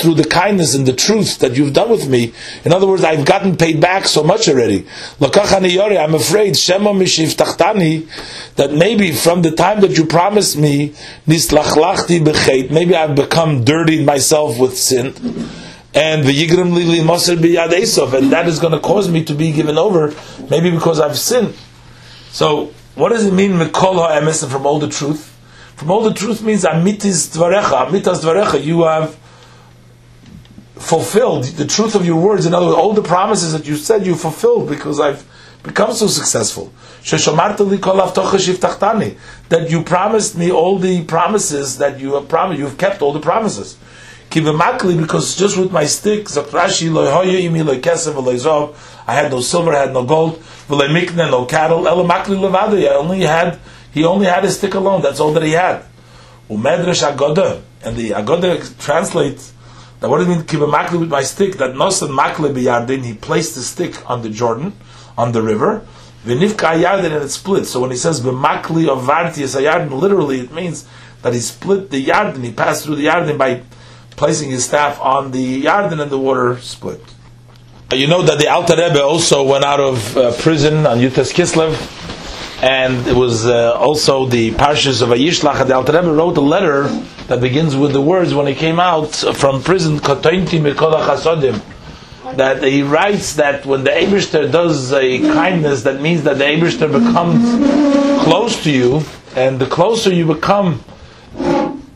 through 0.00 0.14
the 0.14 0.24
kindness 0.24 0.74
and 0.74 0.86
the 0.86 0.92
truth 0.92 1.38
that 1.38 1.56
you've 1.56 1.72
done 1.72 1.90
with 1.90 2.08
me, 2.08 2.32
in 2.64 2.72
other 2.72 2.86
words, 2.86 3.04
I've 3.04 3.24
gotten 3.24 3.56
paid 3.56 3.80
back 3.80 4.06
so 4.06 4.22
much 4.22 4.48
already. 4.48 4.86
I'm 5.20 6.14
afraid 6.14 6.54
that 8.56 8.72
maybe 8.72 9.12
from 9.12 9.42
the 9.42 9.50
time 9.50 9.80
that 9.80 9.96
you 9.96 10.06
promised 10.06 10.56
me, 10.56 10.94
maybe 11.26 12.94
I've 12.94 13.14
become 13.14 13.64
dirtied 13.64 14.06
myself 14.06 14.58
with 14.58 14.78
sin 14.78 15.14
and 15.94 16.24
the 16.24 16.32
Yigrim 16.32 16.74
Lili 16.74 17.04
Moser 17.04 17.36
Biyad 17.36 17.68
Esov, 17.68 18.14
and 18.14 18.32
that 18.32 18.48
is 18.48 18.58
going 18.58 18.72
to 18.72 18.80
cause 18.80 19.08
me 19.08 19.24
to 19.24 19.34
be 19.34 19.52
given 19.52 19.78
over, 19.78 20.12
maybe 20.50 20.70
because 20.70 20.98
I've 20.98 21.16
sinned. 21.16 21.54
So, 22.32 22.74
what 22.94 23.10
does 23.10 23.26
it 23.26 23.32
mean, 23.32 23.52
Mikol 23.52 24.08
HaEmes, 24.08 24.42
and 24.42 24.52
from 24.52 24.66
all 24.66 24.78
the 24.78 24.88
truth? 24.88 25.30
From 25.76 25.90
all 25.90 26.02
the 26.02 26.14
truth 26.14 26.42
means 26.42 26.64
Amitis 26.64 27.36
Dvarecha, 27.36 27.88
Amitas 27.88 28.22
Dvarecha, 28.22 28.62
you 28.62 28.84
have 28.84 29.18
fulfilled 30.76 31.44
the 31.44 31.66
truth 31.66 31.94
of 31.94 32.06
your 32.06 32.20
words. 32.20 32.46
In 32.46 32.54
other 32.54 32.66
words, 32.66 32.78
all 32.78 32.92
the 32.92 33.02
promises 33.02 33.52
that 33.52 33.66
you 33.66 33.76
said 33.76 34.06
you 34.06 34.14
fulfilled 34.14 34.68
because 34.68 35.00
I've 35.00 35.26
become 35.62 35.92
so 35.92 36.06
successful. 36.06 36.72
That 39.48 39.70
you 39.70 39.82
promised 39.82 40.36
me 40.36 40.50
all 40.52 40.78
the 40.78 41.04
promises 41.04 41.78
that 41.78 42.00
you 42.00 42.14
have 42.14 42.28
promised, 42.28 42.60
you've 42.60 42.78
kept 42.78 43.02
all 43.02 43.12
the 43.12 43.20
promises 43.20 43.76
because 44.42 45.36
just 45.36 45.56
with 45.56 45.70
my 45.70 45.84
stick, 45.84 46.26
Zaprashi 46.26 46.88
imi 46.88 48.74
I 49.06 49.14
had 49.14 49.30
no 49.30 49.40
silver, 49.40 49.72
I 49.72 49.80
had 49.80 49.92
no 49.92 50.04
gold, 50.04 50.38
mikne, 50.68 51.30
no 51.30 51.44
cattle, 51.44 51.86
I 51.86 52.94
only 52.96 53.20
had 53.20 53.58
he 53.92 54.04
only 54.04 54.26
had 54.26 54.42
his 54.42 54.58
stick 54.58 54.74
alone, 54.74 55.02
that's 55.02 55.20
all 55.20 55.32
that 55.34 55.44
he 55.44 55.52
had. 55.52 55.84
Umedrash 56.50 57.08
Agoda, 57.08 57.62
and 57.84 57.96
the 57.96 58.10
Agoda 58.10 58.58
translates 58.78 59.52
that 60.00 60.10
what 60.10 60.18
does 60.18 60.26
it 60.26 60.30
mean 60.30 60.42
kivamakli 60.42 60.98
with 60.98 61.08
my 61.08 61.22
stick? 61.22 61.54
That 61.58 61.74
nosan 61.74 62.08
makle 62.10 62.52
biyardin, 62.52 63.04
he 63.04 63.14
placed 63.14 63.54
the 63.54 63.62
stick 63.62 64.10
on 64.10 64.22
the 64.22 64.30
Jordan, 64.30 64.72
on 65.16 65.30
the 65.30 65.42
river. 65.42 65.86
V'nifka 66.26 66.82
yardin 66.82 67.12
and 67.12 67.24
it 67.24 67.28
split. 67.30 67.66
So 67.66 67.80
when 67.80 67.92
he 67.92 67.96
says 67.96 68.20
b'makli 68.20 68.88
of 68.88 69.04
varti 69.04 69.44
yardin, 69.62 69.92
literally 69.92 70.40
it 70.40 70.52
means 70.52 70.88
that 71.22 71.32
he 71.32 71.38
split 71.38 71.90
the 71.90 72.04
yardin, 72.04 72.42
he 72.42 72.50
passed 72.50 72.84
through 72.84 72.96
the 72.96 73.06
yardin 73.06 73.38
by 73.38 73.62
placing 74.16 74.50
his 74.50 74.64
staff 74.64 75.00
on 75.00 75.30
the 75.32 75.64
Yarden 75.64 76.00
and 76.00 76.10
the 76.10 76.18
water 76.18 76.58
split. 76.58 77.00
You 77.92 78.06
know 78.06 78.22
that 78.22 78.38
the 78.38 78.48
Alter 78.48 78.76
Rebbe 78.76 79.02
also 79.02 79.44
went 79.44 79.64
out 79.64 79.80
of 79.80 80.16
uh, 80.16 80.32
prison 80.38 80.86
on 80.86 80.98
Yutes 80.98 81.32
Kislev, 81.32 81.76
and 82.62 83.06
it 83.06 83.14
was 83.14 83.46
uh, 83.46 83.74
also 83.74 84.26
the 84.26 84.50
Parshas 84.52 85.02
Vayishlach. 85.06 85.66
The 85.66 85.74
Alter 85.76 85.92
Rebbe 85.92 86.12
wrote 86.12 86.36
a 86.36 86.40
letter 86.40 86.88
that 87.28 87.40
begins 87.40 87.76
with 87.76 87.92
the 87.92 88.00
words 88.00 88.34
when 88.34 88.46
he 88.46 88.54
came 88.54 88.80
out 88.80 89.14
from 89.14 89.62
prison, 89.62 89.98
that 92.36 92.62
he 92.64 92.82
writes 92.82 93.36
that 93.36 93.64
when 93.64 93.84
the 93.84 93.90
Eberster 93.90 94.50
does 94.50 94.92
a 94.92 95.20
kindness, 95.20 95.82
that 95.84 96.00
means 96.00 96.22
that 96.24 96.38
the 96.38 96.44
Eberster 96.44 96.90
becomes 96.90 98.24
close 98.24 98.62
to 98.64 98.70
you, 98.72 99.02
and 99.36 99.60
the 99.60 99.66
closer 99.66 100.12
you 100.12 100.26
become 100.26 100.82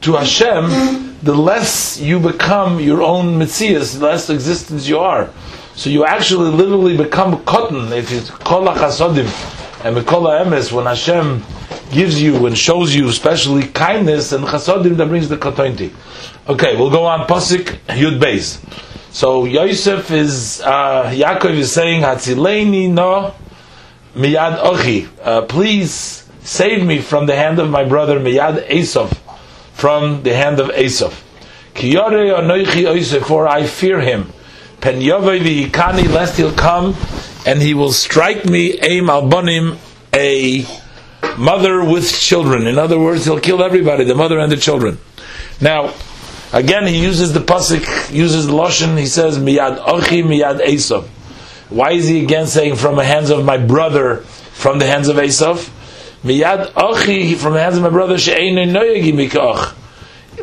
to 0.02 0.12
Hashem, 0.12 1.07
the 1.22 1.34
less 1.34 1.98
you 2.00 2.20
become 2.20 2.80
your 2.80 3.02
own 3.02 3.38
mitzias, 3.38 3.98
the 3.98 4.06
less 4.06 4.30
existence 4.30 4.86
you 4.88 4.98
are. 4.98 5.30
So 5.74 5.90
you 5.90 6.04
actually 6.04 6.50
literally 6.50 6.96
become 6.96 7.44
cotton 7.44 7.92
if 7.92 8.10
you 8.10 8.20
call 8.20 8.64
chasodim 8.66 9.26
and 9.84 9.96
mikola 9.96 10.44
emes 10.44 10.72
when 10.72 10.86
Hashem 10.86 11.42
gives 11.92 12.20
you 12.20 12.46
and 12.46 12.56
shows 12.56 12.94
you 12.94 13.08
especially 13.08 13.64
kindness 13.64 14.32
and 14.32 14.44
chasodim 14.44 14.96
that 14.96 15.06
brings 15.06 15.28
the 15.28 15.36
katonti. 15.36 15.92
Okay, 16.48 16.76
we'll 16.76 16.90
go 16.90 17.04
on 17.04 17.26
pasuk 17.26 17.64
yud 17.88 18.20
beis. 18.20 18.58
So 19.12 19.44
Yosef 19.44 20.10
is 20.10 20.60
uh, 20.60 21.10
Yaakov 21.14 21.54
is 21.54 21.72
saying 21.72 22.02
Hatzileini 22.02 22.90
no 22.90 23.34
miyad 24.14 24.58
ochi. 24.58 25.08
Uh, 25.22 25.42
please 25.42 26.28
save 26.42 26.84
me 26.84 27.00
from 27.00 27.26
the 27.26 27.34
hand 27.34 27.58
of 27.58 27.70
my 27.70 27.84
brother 27.84 28.20
miyad 28.20 28.66
Esav 28.68 29.16
from 29.78 30.24
the 30.24 30.34
hand 30.34 30.58
of 30.58 30.68
Esav. 30.70 31.12
For 33.24 33.48
I 33.48 33.64
fear 33.64 34.00
him. 34.00 34.32
Pen 34.80 35.00
v'ikani, 35.00 36.12
lest 36.12 36.36
he'll 36.36 36.52
come 36.52 36.96
and 37.46 37.62
he 37.62 37.74
will 37.74 37.92
strike 37.92 38.44
me, 38.44 38.76
aim 38.80 39.06
albonim, 39.06 39.78
a 40.12 40.66
mother 41.38 41.84
with 41.84 42.12
children. 42.12 42.66
In 42.66 42.76
other 42.76 42.98
words, 42.98 43.24
he'll 43.24 43.38
kill 43.38 43.62
everybody, 43.62 44.02
the 44.02 44.16
mother 44.16 44.40
and 44.40 44.50
the 44.50 44.56
children. 44.56 44.98
Now, 45.60 45.94
again, 46.52 46.86
he 46.88 47.00
uses 47.00 47.32
the 47.32 47.40
pasuk, 47.40 48.12
uses 48.12 48.48
the 48.48 48.52
lashon. 48.52 48.98
He 48.98 49.06
says, 49.06 49.38
"Miyad 49.38 49.78
ochi, 49.78 50.24
miyad 50.24 50.60
Esav." 50.60 51.06
Why 51.70 51.92
is 51.92 52.08
he 52.08 52.22
again 52.22 52.48
saying 52.48 52.76
from 52.76 52.96
the 52.96 53.04
hands 53.04 53.30
of 53.30 53.44
my 53.44 53.58
brother, 53.58 54.16
from 54.52 54.80
the 54.80 54.86
hands 54.86 55.06
of 55.06 55.16
Esav? 55.16 55.70
Miyad 56.28 56.72
achi 56.76 57.34
from 57.34 57.54
the 57.54 57.60
hands 57.60 57.76
of 57.76 57.82
my 57.82 57.88
brother 57.88 58.16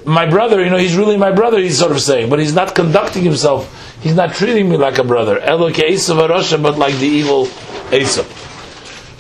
My 0.05 0.25
brother, 0.25 0.63
you 0.63 0.69
know, 0.69 0.77
he's 0.77 0.95
really 0.95 1.17
my 1.17 1.31
brother. 1.31 1.59
He's 1.59 1.77
sort 1.77 1.91
of 1.91 2.01
saying, 2.01 2.29
but 2.29 2.39
he's 2.39 2.53
not 2.53 2.73
conducting 2.73 3.23
himself. 3.23 3.71
He's 4.01 4.15
not 4.15 4.33
treating 4.33 4.67
me 4.69 4.77
like 4.77 4.97
a 4.97 5.03
brother. 5.03 5.39
Eloke 5.39 5.75
Esav 5.75 6.27
Arosha, 6.27 6.61
but 6.61 6.77
like 6.77 6.95
the 6.95 7.07
evil 7.07 7.45
Esav. 7.91 8.25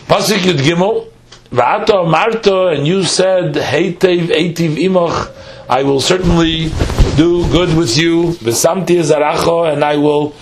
Pasuk 0.07 0.39
Yud 0.39 0.59
Gimel. 0.59 1.11
V'ato 1.51 2.09
Marto, 2.09 2.67
and 2.67 2.87
you 2.87 3.03
said, 3.03 3.53
Heitev 3.53 4.27
Eitiv 4.27 4.75
Imoch, 4.77 5.31
I 5.69 5.83
will 5.83 6.01
certainly 6.01 6.69
do 7.15 7.47
good 7.51 7.77
with 7.77 7.97
you. 7.97 8.33
V'samti 8.43 8.99
Zaracho, 9.01 9.71
and 9.71 9.83
I 9.83 9.97
will 9.97 10.33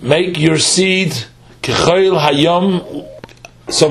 make 0.00 0.38
your 0.38 0.58
seed 0.58 1.12
Kechoil 1.62 2.18
Hayom 2.18 3.17
so 3.70 3.88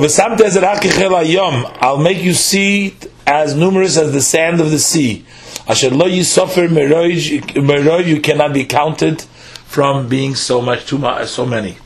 I'll 1.82 1.98
make 1.98 2.24
you 2.24 2.34
see 2.34 2.96
as 3.26 3.56
numerous 3.56 3.98
as 3.98 4.12
the 4.14 4.22
sand 4.22 4.62
of 4.62 4.72
the 4.72 4.80
sea. 4.80 5.26
Asher 5.68 5.90
lo 5.92 6.08
yisoffer 6.08 6.68
meroj, 6.70 8.06
you 8.08 8.22
cannot 8.22 8.54
be 8.54 8.66
counted 8.66 9.22
from 9.22 10.08
being 10.08 10.34
so 10.36 10.62
much, 10.62 10.86
too 10.88 10.98
much, 10.98 11.28
so 11.28 11.46
many. 11.46 11.78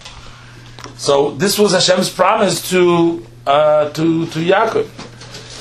So 0.97 1.31
this 1.31 1.57
was 1.57 1.73
Hashem's 1.73 2.09
promise 2.09 2.69
to 2.69 3.25
uh, 3.45 3.89
to 3.89 4.27
to 4.27 4.39
Yaakov. 4.39 4.85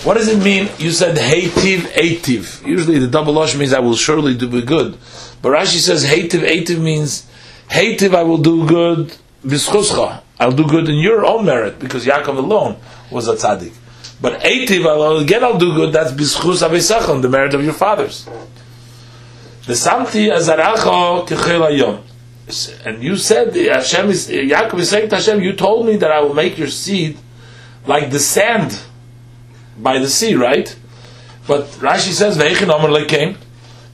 What 0.04 0.14
does 0.18 0.28
it 0.28 0.42
mean? 0.42 0.68
You 0.78 0.90
said 0.92 1.16
heitiv 1.16 1.80
eitiv. 1.92 2.66
Usually 2.66 2.98
the 2.98 3.06
double 3.08 3.38
osh 3.38 3.56
means 3.56 3.72
I 3.72 3.80
will 3.80 3.96
surely 3.96 4.34
do 4.36 4.48
good, 4.62 4.98
but 5.42 5.50
Rashi 5.50 5.78
says 5.78 6.04
heitiv 6.04 6.46
eitiv 6.46 6.78
means 6.80 7.26
heitiv 7.68 8.14
I 8.14 8.22
will 8.22 8.38
do 8.38 8.66
good. 8.66 9.16
I'll 10.40 10.52
do 10.52 10.66
good 10.66 10.88
in 10.88 10.96
your 10.96 11.26
own 11.26 11.44
merit 11.44 11.78
because 11.78 12.06
Yaakov 12.06 12.38
alone 12.38 12.78
was 13.10 13.28
a 13.28 13.34
tzaddik. 13.34 13.74
But 14.22 14.40
eitiv, 14.40 14.86
I'll, 14.86 15.18
again 15.18 15.44
I'll 15.44 15.58
do 15.58 15.74
good. 15.74 15.92
That's 15.92 16.12
bischus 16.12 16.66
avisachon, 16.66 17.20
the 17.20 17.28
merit 17.28 17.52
of 17.52 17.62
your 17.62 17.74
fathers. 17.74 18.24
The 19.66 19.74
samti 19.74 20.32
azaracho 20.34 21.28
kechel 21.28 21.68
ayom. 21.70 22.02
And 22.86 23.02
you 23.02 23.16
said 23.16 23.54
Hashem 23.54 24.08
is 24.08 24.28
Yaakov 24.28 24.80
is 24.80 24.88
saying 24.88 25.10
to 25.10 25.16
Hashem, 25.16 25.42
you 25.42 25.52
told 25.52 25.86
me 25.86 25.96
that 25.96 26.10
I 26.10 26.22
will 26.22 26.34
make 26.34 26.56
your 26.56 26.68
seed 26.68 27.18
like 27.86 28.10
the 28.10 28.18
sand 28.18 28.80
by 29.78 29.98
the 29.98 30.08
sea, 30.08 30.34
right? 30.36 30.74
But 31.46 31.64
Rashi 31.82 32.12
says 32.12 32.38
veichin 32.38 32.72
omer 32.72 32.88
lekein. 32.88 33.36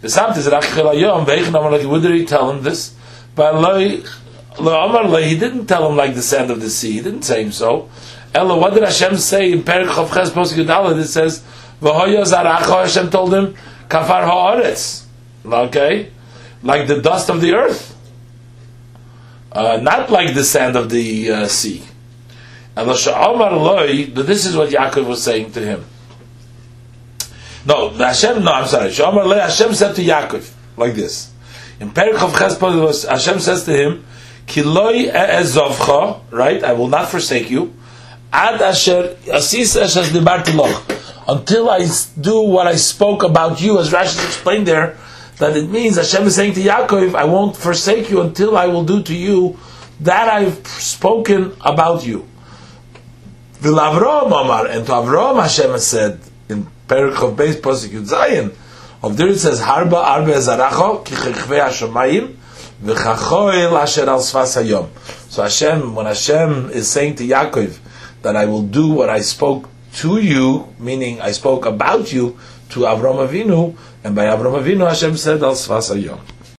The 0.00 0.09
samti 0.09 0.48
kechel 0.48 0.94
ayom 0.94 1.26
veichin 1.26 1.54
omer 1.56 1.76
lekein. 1.76 1.90
Would 1.90 2.04
he 2.04 2.24
tell 2.24 2.50
him 2.52 2.62
this? 2.62 2.94
But 3.35 3.54
he 4.59 5.38
didn't 5.38 5.66
tell 5.66 5.90
him 5.90 5.97
like 5.97 6.14
the 6.14 6.23
sand 6.23 6.51
of 6.51 6.61
the 6.61 6.71
sea. 6.71 6.92
He 6.92 7.01
didn't 7.01 7.23
say 7.23 7.42
him 7.42 7.53
so. 7.53 7.88
Ella, 8.35 8.59
what 8.59 8.75
did 8.75 8.83
Hashem 8.83 9.16
say 9.16 9.53
in 9.53 9.62
Perik 9.62 9.87
Chavches 9.87 10.31
Posik 10.31 10.64
Yudalad? 10.64 10.99
It 11.01 11.07
says, 11.07 11.42
"V'hoya 11.81 12.25
zaracha." 12.25 12.83
Hashem 12.85 13.11
told 13.11 13.33
him, 13.35 13.55
kafar 13.88 14.29
haaretz. 14.29 15.05
Okay, 15.45 16.11
like 16.62 16.88
the 16.88 17.01
dust 17.01 17.31
of 17.31 17.40
the 17.40 17.55
earth, 17.55 17.97
uh, 19.53 19.79
not 19.81 20.11
like 20.11 20.35
the 20.35 20.45
sand 20.45 20.77
of 20.77 20.90
the 20.90 21.31
uh, 21.31 21.47
sea. 21.47 21.83
And 22.77 22.90
this 22.90 23.07
is 23.07 24.57
what 24.57 24.69
Yaakov 24.69 25.07
was 25.07 25.23
saying 25.23 25.53
to 25.53 25.61
him. 25.61 25.85
No, 27.64 27.90
Hashem. 27.90 28.45
No, 28.45 28.53
I'm 28.53 28.66
sorry. 28.66 28.92
Hashem 28.92 29.75
said 29.75 29.97
to 29.97 30.03
Yaakov 30.03 30.53
like 30.77 30.95
this. 30.95 31.33
In 31.81 31.90
Perik 31.90 32.23
of 32.23 32.33
Chespod, 32.33 33.09
Hashem 33.09 33.40
says 33.40 33.64
to 33.64 33.73
him, 33.73 34.05
"Kiloi 34.46 35.12
ezovcha." 35.12 36.20
Right, 36.30 36.62
I 36.62 36.72
will 36.72 36.88
not 36.88 37.11
forsake 37.11 37.50
you. 37.50 37.72
Ad 38.32 38.61
asher 38.61 39.16
asis 39.32 39.76
asher 39.76 40.04
Until 41.28 41.70
I 41.70 41.87
do 42.20 42.40
what 42.40 42.66
I 42.66 42.76
spoke 42.76 43.22
about 43.22 43.61
you, 43.61 43.78
as 43.78 43.90
Rashi 43.90 44.24
explained 44.24 44.66
there, 44.66 44.96
that 45.38 45.56
it 45.56 45.68
means 45.70 45.96
Hashem 45.96 46.26
is 46.26 46.35
saying 46.35 46.54
to 46.54 46.62
Yaakov, 46.62 47.14
"I 47.14 47.24
won't 47.24 47.56
forsake 47.56 48.11
you 48.11 48.20
until 48.20 48.56
I 48.56 48.66
will 48.66 48.85
do 48.85 49.02
to 49.02 49.14
you 49.14 49.59
that 50.00 50.28
I've 50.28 50.66
spoken 50.66 51.52
about 51.61 52.06
you." 52.06 52.26
V'lavrom 53.61 54.32
Omar, 54.32 54.66
and 54.66 54.87
to 54.87 54.92
Avrom 54.92 55.40
Hashem 55.40 55.70
has 55.72 55.87
said 55.87 56.20
in 56.48 56.66
Perik 56.88 57.22
of 57.22 57.37
Beis 57.37 57.61
Posik 57.61 57.90
Yud 57.90 58.09
Zayin, 58.09 58.52
of 59.02 59.16
there 59.16 59.28
it 59.28 59.38
says, 59.38 59.61
Harba 59.61 59.94
Arbe 59.94 60.35
Zaracho, 60.35 61.04
ki 61.04 61.14
chechvei 61.14 61.61
HaShamayim, 61.66 62.36
v'chachoil 62.87 63.72
asher 63.81 64.09
al. 64.09 64.20
So 64.20 65.42
Hashem, 65.42 65.94
when 65.94 66.07
Hashem 66.07 66.70
is 66.70 66.90
saying 66.90 67.16
to 67.16 67.27
Yaakov 67.27 67.79
that 68.22 68.37
I 68.37 68.46
will 68.46 68.62
do 68.62 68.88
what 68.88 69.11
I 69.11 69.20
spoke 69.20 69.68
to 69.94 70.18
you, 70.18 70.72
meaning 70.79 71.20
I 71.20 71.33
spoke 71.33 71.66
about 71.66 72.12
you, 72.12 72.38
to 72.70 72.81
Avram 72.81 73.27
Avinu, 73.27 73.77
and 74.05 74.14
by 74.14 74.25
Avram 74.27 74.61
Avinu 74.61 74.88
Hashem 74.88 75.16
said 75.16 75.42
al 75.42 75.55
sfas 75.55 75.94
hayom. 75.94 76.20